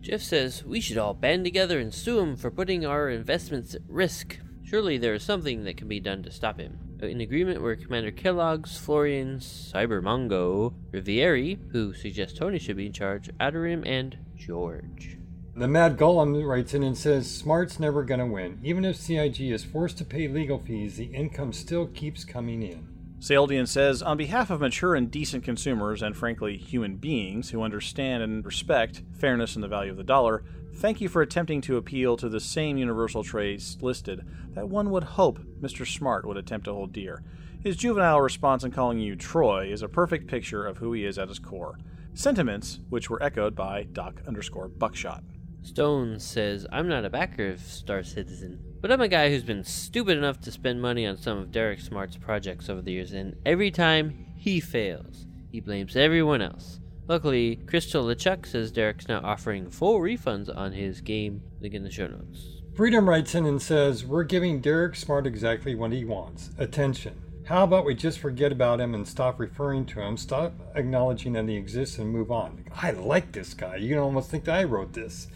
[0.00, 3.80] Jeff says we should all band together and sue him for putting our investments at
[3.88, 4.38] risk.
[4.62, 6.78] Surely there is something that can be done to stop him.
[7.00, 13.30] In agreement were Commander Kellogg's, Florian's, Cybermongo, Rivieri, who suggests Tony should be in charge,
[13.40, 15.18] Adarim, and George.
[15.56, 18.58] The Mad Golem writes in and says Smart's never going to win.
[18.64, 22.88] Even if CIG is forced to pay legal fees, the income still keeps coming in.
[23.20, 28.24] Saldian says, on behalf of mature and decent consumers, and frankly, human beings who understand
[28.24, 30.42] and respect fairness and the value of the dollar,
[30.74, 35.04] thank you for attempting to appeal to the same universal traits listed that one would
[35.04, 35.86] hope Mr.
[35.86, 37.22] Smart would attempt to hold dear.
[37.62, 41.16] His juvenile response in calling you Troy is a perfect picture of who he is
[41.16, 41.78] at his core.
[42.12, 45.22] Sentiments which were echoed by Doc underscore Buckshot.
[45.64, 49.64] Stone says, I'm not a backer of Star Citizen, but I'm a guy who's been
[49.64, 53.34] stupid enough to spend money on some of Derek Smart's projects over the years, and
[53.46, 56.80] every time he fails, he blames everyone else.
[57.08, 61.40] Luckily, Crystal LeChuck says Derek's now offering full refunds on his game.
[61.60, 62.60] Link in the show notes.
[62.74, 67.23] Freedom writes in and says, We're giving Derek Smart exactly what he wants attention.
[67.46, 71.46] How about we just forget about him and stop referring to him, stop acknowledging that
[71.46, 72.64] he exists, and move on?
[72.74, 73.76] I like this guy.
[73.76, 75.28] You can almost think that I wrote this.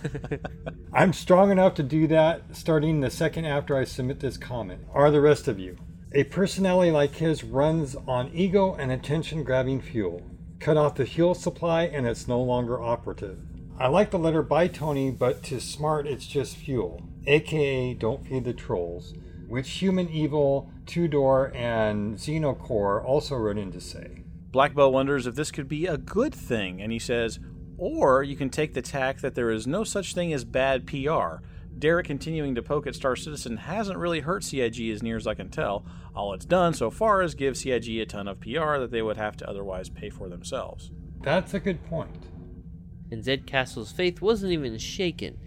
[0.92, 4.82] I'm strong enough to do that starting the second after I submit this comment.
[4.92, 5.76] Are the rest of you?
[6.12, 10.22] A personality like his runs on ego and attention grabbing fuel.
[10.58, 13.38] Cut off the fuel supply and it's no longer operative.
[13.78, 18.44] I like the letter by Tony, but to Smart it's just fuel, aka don't feed
[18.44, 19.14] the trolls,
[19.46, 24.24] which Human Evil, Two Door, and Xenocore also wrote in to say.
[24.50, 27.38] Black Belt wonders if this could be a good thing, and he says,
[27.76, 31.44] or you can take the tack that there is no such thing as bad PR.
[31.78, 35.34] Derek continuing to poke at Star Citizen hasn't really hurt CIG as near as I
[35.34, 35.86] can tell.
[36.14, 39.16] All it's done so far is give CIG a ton of PR that they would
[39.16, 40.90] have to otherwise pay for themselves.
[41.20, 42.26] That's a good point.
[43.10, 45.38] And Zed Castle's faith wasn't even shaken.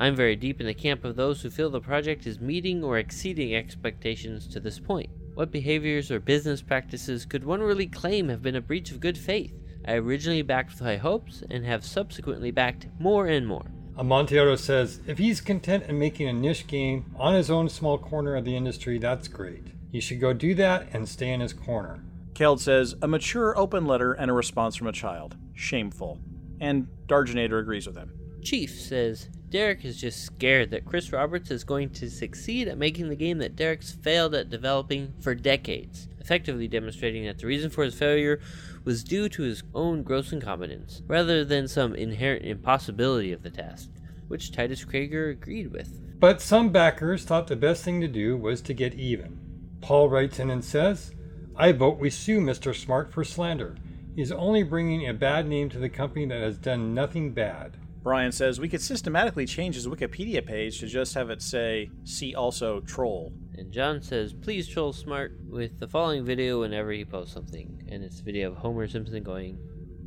[0.00, 2.98] I'm very deep in the camp of those who feel the project is meeting or
[2.98, 5.10] exceeding expectations to this point.
[5.34, 9.18] What behaviors or business practices could one really claim have been a breach of good
[9.18, 9.52] faith?
[9.84, 13.72] I originally backed with high hopes and have subsequently backed more and more.
[13.98, 18.36] Amontillado says, if he's content in making a niche game on his own small corner
[18.36, 19.66] of the industry, that's great.
[19.90, 22.04] He should go do that and stay in his corner.
[22.34, 25.36] Keld says, a mature open letter and a response from a child.
[25.54, 26.20] Shameful.
[26.60, 28.12] And Dargenator agrees with him.
[28.42, 33.08] Chief says, Derek is just scared that Chris Roberts is going to succeed at making
[33.08, 37.84] the game that Derek's failed at developing for decades, effectively demonstrating that the reason for
[37.84, 38.40] his failure
[38.84, 43.88] was due to his own gross incompetence, rather than some inherent impossibility of the task,
[44.28, 45.98] which Titus Krager agreed with.
[46.20, 49.38] But some backers thought the best thing to do was to get even.
[49.80, 51.14] Paul writes in and says,
[51.56, 52.74] I vote we sue Mr.
[52.74, 53.76] Smart for slander.
[54.14, 57.76] He's only bringing a bad name to the company that has done nothing bad.
[58.08, 62.34] Brian says we could systematically change his Wikipedia page to just have it say, see
[62.34, 63.34] also troll.
[63.58, 67.86] And John says, please troll Smart with the following video whenever he posts something.
[67.90, 69.58] And it's a video of Homer Simpson going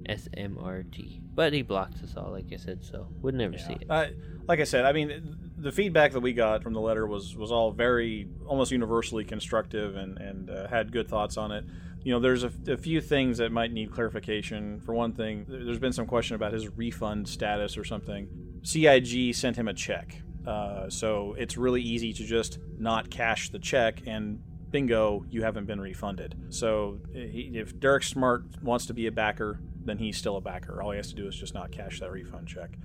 [0.10, 1.22] SMRT.
[1.36, 3.68] But he blocked us all, like I said, so would never Yeah.
[3.68, 3.86] see it.
[3.88, 4.08] Uh,
[4.48, 7.52] like I said, I mean, the feedback that we got from the letter was was
[7.52, 11.66] all very almost universally constructive and and uh, had good thoughts on it.
[12.04, 14.80] You know, there's a, a few things that might need clarification.
[14.82, 18.28] For one thing, there's been some question about his refund status or something.
[18.64, 23.60] CIG sent him a check, uh, so it's really easy to just not cash the
[23.60, 24.42] check and
[24.72, 26.36] bingo, you haven't been refunded.
[26.50, 30.82] So he, if Derek Smart wants to be a backer, then he's still a backer.
[30.82, 32.78] All he has to do is just not cash that refund check.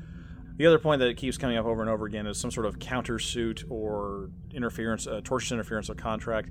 [0.56, 2.78] The other point that keeps coming up over and over again is some sort of
[2.78, 6.50] countersuit or interference, uh, tortious interference of contract.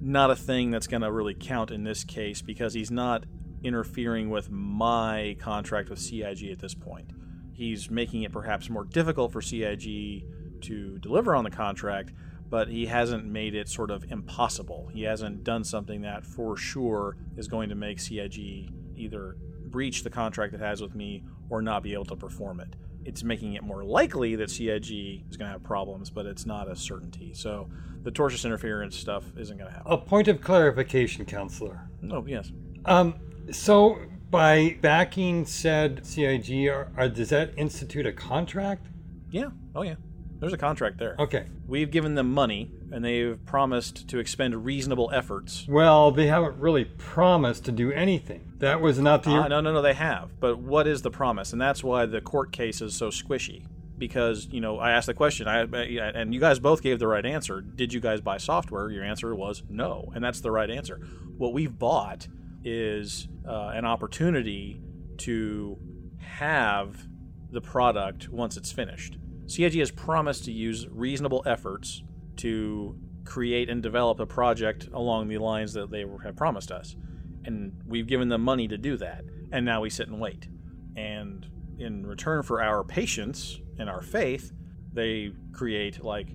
[0.00, 3.24] Not a thing that's going to really count in this case because he's not
[3.62, 7.10] interfering with my contract with CIG at this point.
[7.52, 10.24] He's making it perhaps more difficult for CIG
[10.62, 12.12] to deliver on the contract,
[12.48, 14.88] but he hasn't made it sort of impossible.
[14.92, 19.36] He hasn't done something that for sure is going to make CIG either
[19.66, 22.76] breach the contract it has with me or not be able to perform it.
[23.08, 26.70] It's making it more likely that CIG is going to have problems, but it's not
[26.70, 27.32] a certainty.
[27.32, 27.68] So
[28.02, 29.90] the tortious interference stuff isn't going to happen.
[29.90, 31.88] A point of clarification, counselor.
[32.10, 32.52] Oh, yes.
[32.84, 33.14] Um,
[33.50, 33.98] So,
[34.30, 38.86] by backing said CIG, are, are, does that institute a contract?
[39.30, 39.48] Yeah.
[39.74, 39.94] Oh, yeah.
[40.40, 41.16] There's a contract there.
[41.18, 41.46] Okay.
[41.66, 45.66] We've given them money, and they've promised to expend reasonable efforts.
[45.68, 48.52] Well, they haven't really promised to do anything.
[48.58, 49.30] That was not the.
[49.30, 50.38] Uh, no, no, no, they have.
[50.38, 51.52] But what is the promise?
[51.52, 53.66] And that's why the court case is so squishy.
[53.96, 57.26] Because you know, I asked the question, I, and you guys both gave the right
[57.26, 57.60] answer.
[57.60, 58.90] Did you guys buy software?
[58.90, 61.00] Your answer was no, and that's the right answer.
[61.36, 62.28] What we've bought
[62.62, 64.80] is uh, an opportunity
[65.18, 65.78] to
[66.18, 67.08] have
[67.50, 69.18] the product once it's finished.
[69.48, 72.02] CIG has promised to use reasonable efforts
[72.36, 76.96] to create and develop a project along the lines that they have promised us.
[77.44, 79.24] And we've given them money to do that.
[79.50, 80.48] And now we sit and wait.
[80.96, 81.46] And
[81.78, 84.52] in return for our patience and our faith,
[84.92, 86.28] they create like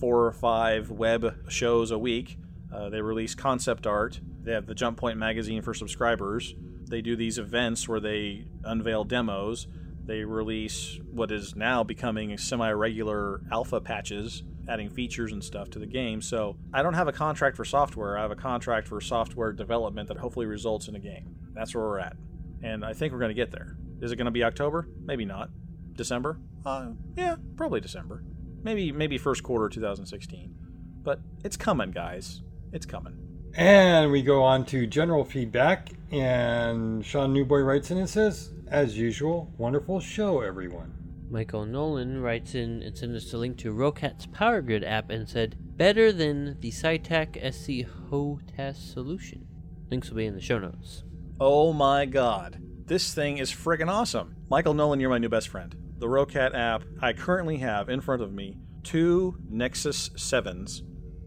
[0.00, 2.36] four or five web shows a week.
[2.74, 4.20] Uh, they release concept art.
[4.42, 6.54] They have the Jump Point magazine for subscribers.
[6.88, 9.68] They do these events where they unveil demos
[10.06, 15.78] they release what is now becoming semi regular alpha patches, adding features and stuff to
[15.78, 16.22] the game.
[16.22, 20.08] So I don't have a contract for software, I have a contract for software development
[20.08, 21.34] that hopefully results in a game.
[21.54, 22.16] That's where we're at.
[22.62, 23.76] And I think we're going to get there.
[24.00, 24.88] Is it going to be October?
[25.04, 25.50] Maybe not.
[25.94, 26.38] December?
[26.64, 28.22] Uh, yeah, probably December.
[28.62, 30.54] Maybe maybe first quarter 2016.
[31.02, 32.42] But it's coming, guys.
[32.72, 33.16] It's coming.
[33.54, 38.98] And we go on to general feedback, and Sean Newboy writes in and says, as
[38.98, 40.92] usual, wonderful show, everyone.
[41.30, 45.28] Michael Nolan writes in and sent us a link to Roccat's Power Grid app and
[45.28, 49.46] said, better than the Saitek SC HOTAS solution.
[49.90, 51.04] Links will be in the show notes.
[51.38, 52.60] Oh my god.
[52.86, 54.36] This thing is friggin' awesome.
[54.48, 55.74] Michael Nolan, you're my new best friend.
[55.98, 60.82] The Rocat app, I currently have in front of me two Nexus 7s,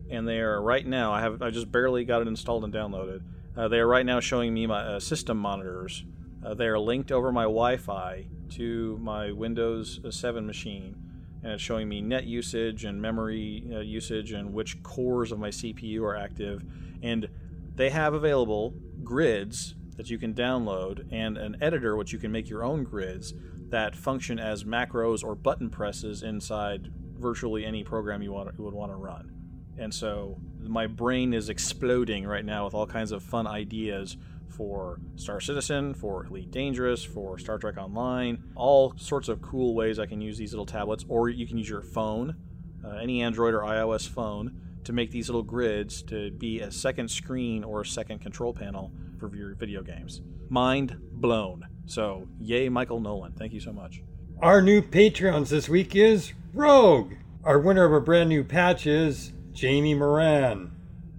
[0.09, 3.21] and they are right now, I have I just barely got it installed and downloaded.
[3.57, 6.05] Uh, they are right now showing me my uh, system monitors
[6.43, 10.95] uh, they are linked over my Wi Fi to my Windows 7 machine,
[11.43, 15.49] and it's showing me net usage and memory uh, usage and which cores of my
[15.49, 16.63] CPU are active.
[17.01, 17.29] And
[17.75, 18.73] they have available
[19.03, 23.33] grids that you can download and an editor which you can make your own grids
[23.69, 28.73] that function as macros or button presses inside virtually any program you want you would
[28.73, 29.31] want to run.
[29.77, 34.17] And so my brain is exploding right now with all kinds of fun ideas
[34.49, 39.99] for Star Citizen, for Elite Dangerous, for Star Trek Online, all sorts of cool ways
[39.99, 42.35] I can use these little tablets, or you can use your phone,
[42.83, 47.09] uh, any Android or iOS phone, to make these little grids to be a second
[47.09, 50.21] screen or a second control panel for your video games.
[50.49, 51.67] Mind blown.
[51.85, 53.33] So, yay, Michael Nolan.
[53.33, 54.01] Thank you so much.
[54.41, 57.13] Our new Patreons this week is Rogue.
[57.43, 60.71] Our winner of a brand new patch is Jamie Moran.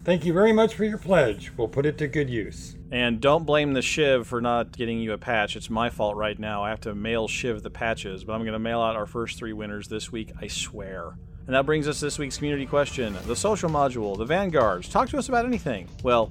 [0.03, 1.53] Thank you very much for your pledge.
[1.57, 2.75] We'll put it to good use.
[2.91, 5.57] And don't blame the Shiv for not getting you a patch.
[5.57, 6.65] It's my fault right now.
[6.65, 9.37] I have to mail Shiv the patches, but I'm going to mail out our first
[9.39, 11.19] three winners this week, I swear.
[11.47, 14.89] And that brings us this week's community question the social module, the Vanguards.
[14.89, 15.89] Talk to us about anything.
[16.03, 16.31] Well,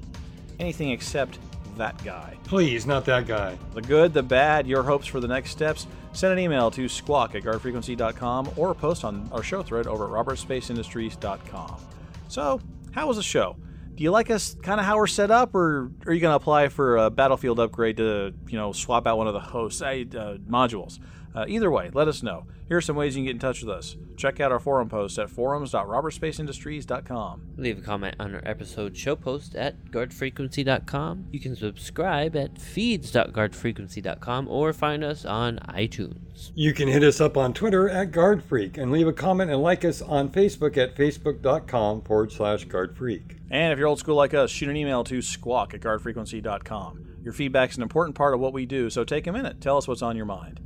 [0.59, 1.37] anything except
[1.77, 2.37] that guy.
[2.45, 3.57] Please, not that guy.
[3.73, 5.87] The good, the bad, your hopes for the next steps.
[6.13, 10.25] Send an email to squawk at guardfrequency.com or post on our show thread over at
[10.25, 11.79] robertspaceindustries.com.
[12.27, 12.61] So,
[12.91, 13.55] how was the show?
[13.99, 16.37] do you like us kind of how we're set up, or are you going to
[16.37, 20.37] apply for a battlefield upgrade to you know swap out one of the host uh,
[20.49, 20.99] modules?
[21.35, 22.45] Uh, either way, let us know.
[22.67, 23.95] Here are some ways you can get in touch with us.
[24.15, 29.55] Check out our forum post at forums.robertspaceindustriescom Leave a comment on our episode show post
[29.55, 31.27] at guardfrequency.com.
[31.31, 36.51] You can subscribe at feeds.guardfrequency.com or find us on iTunes.
[36.53, 39.83] You can hit us up on Twitter at GuardFreak and leave a comment and like
[39.83, 43.37] us on Facebook at facebook.com forward slash GuardFreak.
[43.49, 47.07] And if you're old school like us, shoot an email to squawk at guardfrequency.com.
[47.23, 49.59] Your feedback is an important part of what we do, so take a minute.
[49.59, 50.59] Tell us what's on your mind.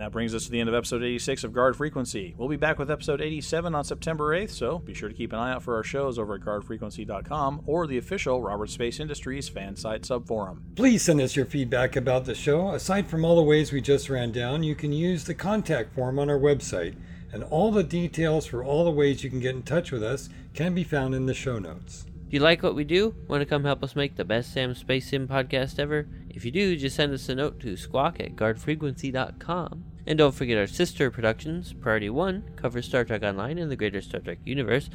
[0.00, 2.34] And that brings us to the end of episode 86 of Guard Frequency.
[2.38, 5.38] We'll be back with episode 87 on September 8th, so be sure to keep an
[5.38, 9.76] eye out for our shows over at guardfrequency.com or the official Roberts Space Industries fan
[9.76, 10.62] site subforum.
[10.74, 12.70] Please send us your feedback about the show.
[12.70, 16.18] Aside from all the ways we just ran down, you can use the contact form
[16.18, 16.94] on our website,
[17.30, 20.30] and all the details for all the ways you can get in touch with us
[20.54, 22.06] can be found in the show notes.
[22.30, 23.14] Do you like what we do?
[23.28, 26.06] Want to come help us make the best Sam Space Sim podcast ever?
[26.30, 29.89] If you do, just send us a note to squawk at guardfrequency.com.
[30.06, 31.72] And don't forget our sister productions.
[31.72, 34.90] Priority 1 covers Star Trek Online and the greater Star Trek universe.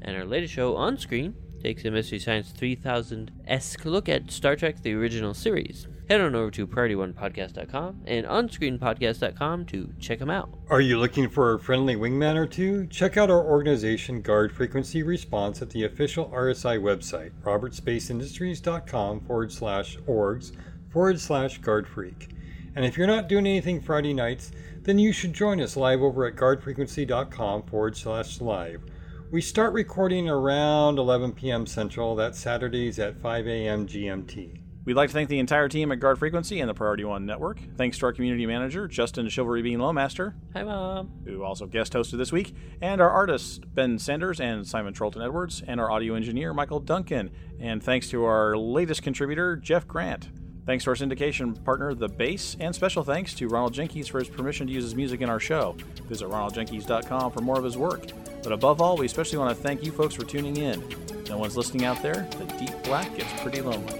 [0.00, 4.56] And our latest show, On Screen, takes a Mystery Science 3000 esque look at Star
[4.56, 10.50] Trek the original series head on over to priority1podcast.com and onscreenpodcast.com to check them out.
[10.68, 12.86] Are you looking for a friendly wingman or two?
[12.88, 19.96] Check out our organization Guard Frequency Response at the official RSI website, robertspaceindustries.com forward slash
[20.06, 20.52] orgs
[20.90, 22.28] forward slash guard freak.
[22.74, 24.52] And if you're not doing anything Friday nights,
[24.82, 28.82] then you should join us live over at guardfrequency.com forward slash live.
[29.30, 31.66] We start recording around 11 p.m.
[31.66, 32.14] Central.
[32.14, 33.86] That's Saturdays at 5 a.m.
[33.86, 34.60] GMT.
[34.84, 37.60] We'd like to thank the entire team at Guard Frequency and the Priority One Network.
[37.76, 41.08] Thanks to our community manager, Justin Chivalry Bean Lowmaster, Hi, Mom.
[41.24, 45.62] who also guest hosted this week, and our artists, Ben Sanders and Simon Trolton Edwards,
[45.64, 47.30] and our audio engineer, Michael Duncan.
[47.60, 50.30] And thanks to our latest contributor, Jeff Grant.
[50.64, 54.28] Thanks to our syndication partner, The Base, and special thanks to Ronald Jenkins for his
[54.28, 55.76] permission to use his music in our show.
[56.08, 58.12] Visit ronaldjenkins.com for more of his work.
[58.44, 60.82] But above all, we especially want to thank you folks for tuning in.
[61.28, 62.28] No one's listening out there.
[62.38, 63.92] The deep black gets pretty lonely.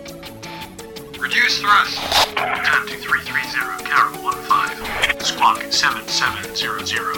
[1.19, 1.99] Reduce thrust.
[2.37, 5.21] 12330, Carol 15.
[5.21, 7.15] Squawk 7700.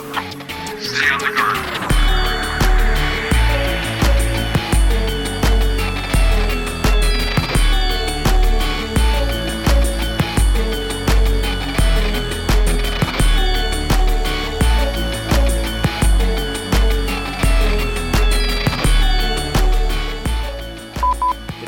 [0.80, 1.93] Stay on the guard.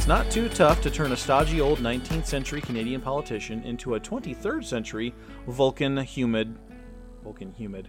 [0.06, 4.00] It's not too tough to turn a stodgy old 19th century Canadian politician into a
[4.00, 5.12] 23rd century
[5.48, 6.56] Vulcan humid.
[7.24, 7.88] Vulcan humid.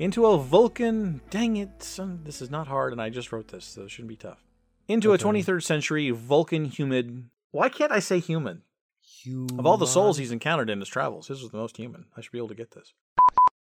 [0.00, 1.20] Into a Vulcan.
[1.30, 4.08] Dang it, son, this is not hard, and I just wrote this, so it shouldn't
[4.08, 4.44] be tough.
[4.88, 7.30] Into a 23rd century Vulcan humid.
[7.52, 8.62] Why can't I say human?
[9.56, 12.06] Of all the souls he's encountered in his travels, his was the most human.
[12.16, 12.92] I should be able to get this.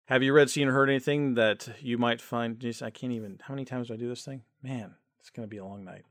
[0.08, 2.60] Have you read, seen, or heard anything that you might find?
[2.60, 3.40] Geez, I can't even.
[3.42, 4.42] How many times do I do this thing?
[4.62, 6.04] Man, it's going to be a long night.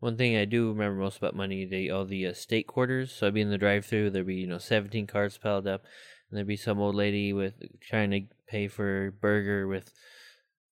[0.00, 3.12] One thing I do remember most about money, all the uh, state quarters.
[3.12, 5.84] So I'd be in the drive-through, there'd be you know seventeen cards piled up,
[6.30, 9.92] and there'd be some old lady with trying to pay for a burger with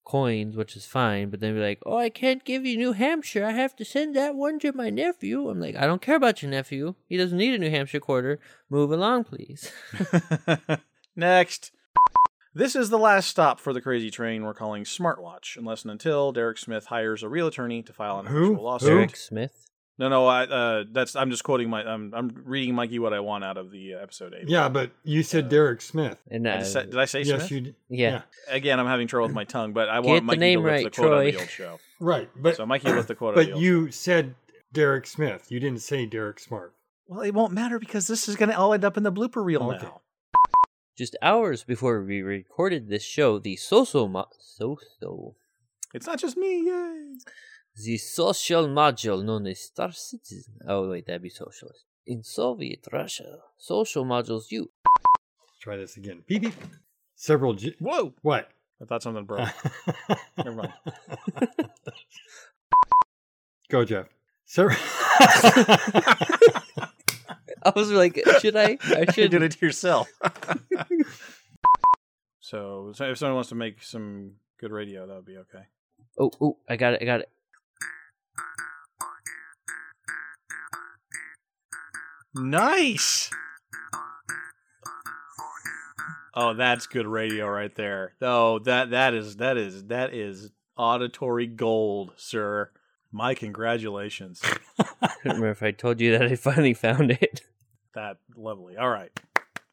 [0.05, 1.31] coins, which is fine.
[1.31, 3.45] But then be like, "Oh, I can't give you New Hampshire.
[3.45, 6.43] I have to send that one to my nephew." I'm like, "I don't care about
[6.43, 6.95] your nephew.
[7.09, 8.39] He doesn't need a New Hampshire quarter.
[8.70, 9.72] Move along, please."
[11.16, 11.72] Next.
[12.57, 16.33] This is the last stop for the crazy train we're calling Smartwatch, unless and until
[16.33, 18.53] Derek Smith hires a real attorney to file an Who?
[18.53, 18.89] actual lawsuit.
[18.93, 18.97] Who?
[18.97, 19.67] Eric Smith.
[19.99, 23.21] No, no, I, uh, that's I'm just quoting my I'm I'm reading Mikey what I
[23.21, 24.49] want out of the uh, episode eight.
[24.49, 26.19] Yeah, but you said Derek Smith.
[26.31, 27.51] And I uh, just said- did I say yes, Smith?
[27.51, 27.75] you did.
[27.91, 28.23] yeah.
[28.49, 30.65] Again, I'm having trouble with my tongue, but I Get want the Mikey name to
[30.65, 31.41] lift right, the quote of the Troy.
[31.43, 31.79] old show.
[32.01, 34.35] Right, but So Mikey lift the quote of the but old you said
[34.73, 35.53] Derek Smith.
[35.53, 36.73] You didn't say Derek Smart.
[37.07, 39.45] Well, it won't matter because this is going to all end up in the blooper
[39.45, 39.85] reel Okay.
[39.85, 40.01] now.
[40.97, 45.37] Just hours before we recorded this show, the social mo- social
[45.93, 46.67] It's not just me.
[46.67, 47.15] Yay.
[47.85, 50.55] the social module known as Star Citizen.
[50.67, 51.85] Oh wait, that'd be socialist.
[52.07, 54.71] In Soviet Russia, social modules you
[55.61, 56.23] Try this again.
[56.27, 56.55] Beep beep.
[57.15, 57.55] Several.
[57.55, 58.15] G- Whoa!
[58.23, 58.49] what?
[58.81, 59.49] I thought something broke.
[60.39, 60.73] Never mind.
[63.71, 64.07] Go, Jeff.
[64.45, 64.77] Several.
[67.75, 68.79] I was like, should I?
[68.85, 70.09] I You should did it to yourself.
[72.41, 75.64] so, so if someone wants to make some good radio, that would be okay.
[76.19, 77.03] Oh, oh, I got it.
[77.03, 77.29] I got it.
[82.35, 83.31] Nice.
[86.35, 88.12] Oh, that's good radio right there.
[88.23, 92.71] Oh, that that is that is that is auditory gold, sir.
[93.11, 94.43] My congratulations.
[94.79, 97.41] I don't remember if I told you that I finally found it.
[97.97, 98.77] That lovely.
[98.77, 99.11] All right.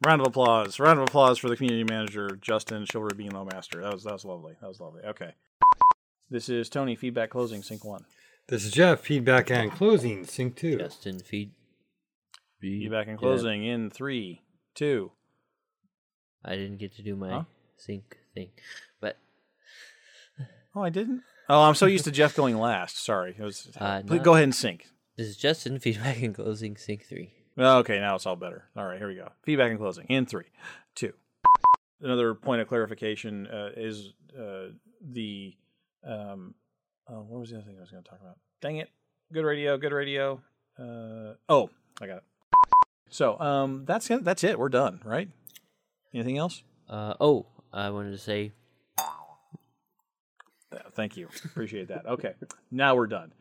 [0.05, 0.79] Round of applause.
[0.79, 3.81] Round of applause for the community manager, Justin Chivalry being Lowmaster.
[3.83, 4.55] That was that was lovely.
[4.59, 5.03] That was lovely.
[5.03, 5.33] Okay.
[6.29, 6.95] This is Tony.
[6.95, 7.61] Feedback closing.
[7.61, 8.03] Sync one.
[8.47, 9.01] this is Jeff.
[9.01, 10.25] Feedback and closing.
[10.25, 10.77] Sync two.
[10.77, 11.51] Justin feed.
[12.59, 14.41] Feedback and closing in three,
[14.73, 15.11] two.
[16.43, 17.43] I didn't get to do my Huh?
[17.77, 18.49] sync thing,
[18.99, 19.17] but
[20.75, 21.21] Oh, I didn't.
[21.49, 23.03] Oh, I'm so used to Jeff going last.
[23.03, 23.35] Sorry.
[23.37, 23.69] It was.
[23.77, 24.23] Uh, please no.
[24.23, 24.87] go ahead and sync.
[25.17, 27.33] this is Justin feedback and closing sync three.
[27.57, 28.65] Okay, now it's all better.
[28.75, 29.29] All right, here we go.
[29.43, 30.45] Feedback and closing in three,
[30.95, 31.13] two.
[32.01, 34.69] Another point of clarification uh, is uh,
[35.01, 35.55] the
[36.03, 36.55] um,
[37.07, 38.37] oh, what was the other thing I was going to talk about?
[38.61, 38.89] Dang it!
[39.31, 40.41] Good radio, good radio.
[40.77, 41.69] Uh, oh,
[42.01, 42.23] I got it.
[43.09, 44.23] So um, that's it.
[44.23, 44.57] That's it.
[44.57, 45.29] We're done, right?
[46.13, 46.63] Anything else?
[46.89, 48.51] Uh oh, I wanted to say
[48.97, 51.29] Uh, Thank you.
[51.45, 52.05] Appreciate that.
[52.07, 52.33] Okay,
[52.71, 53.31] now we're done.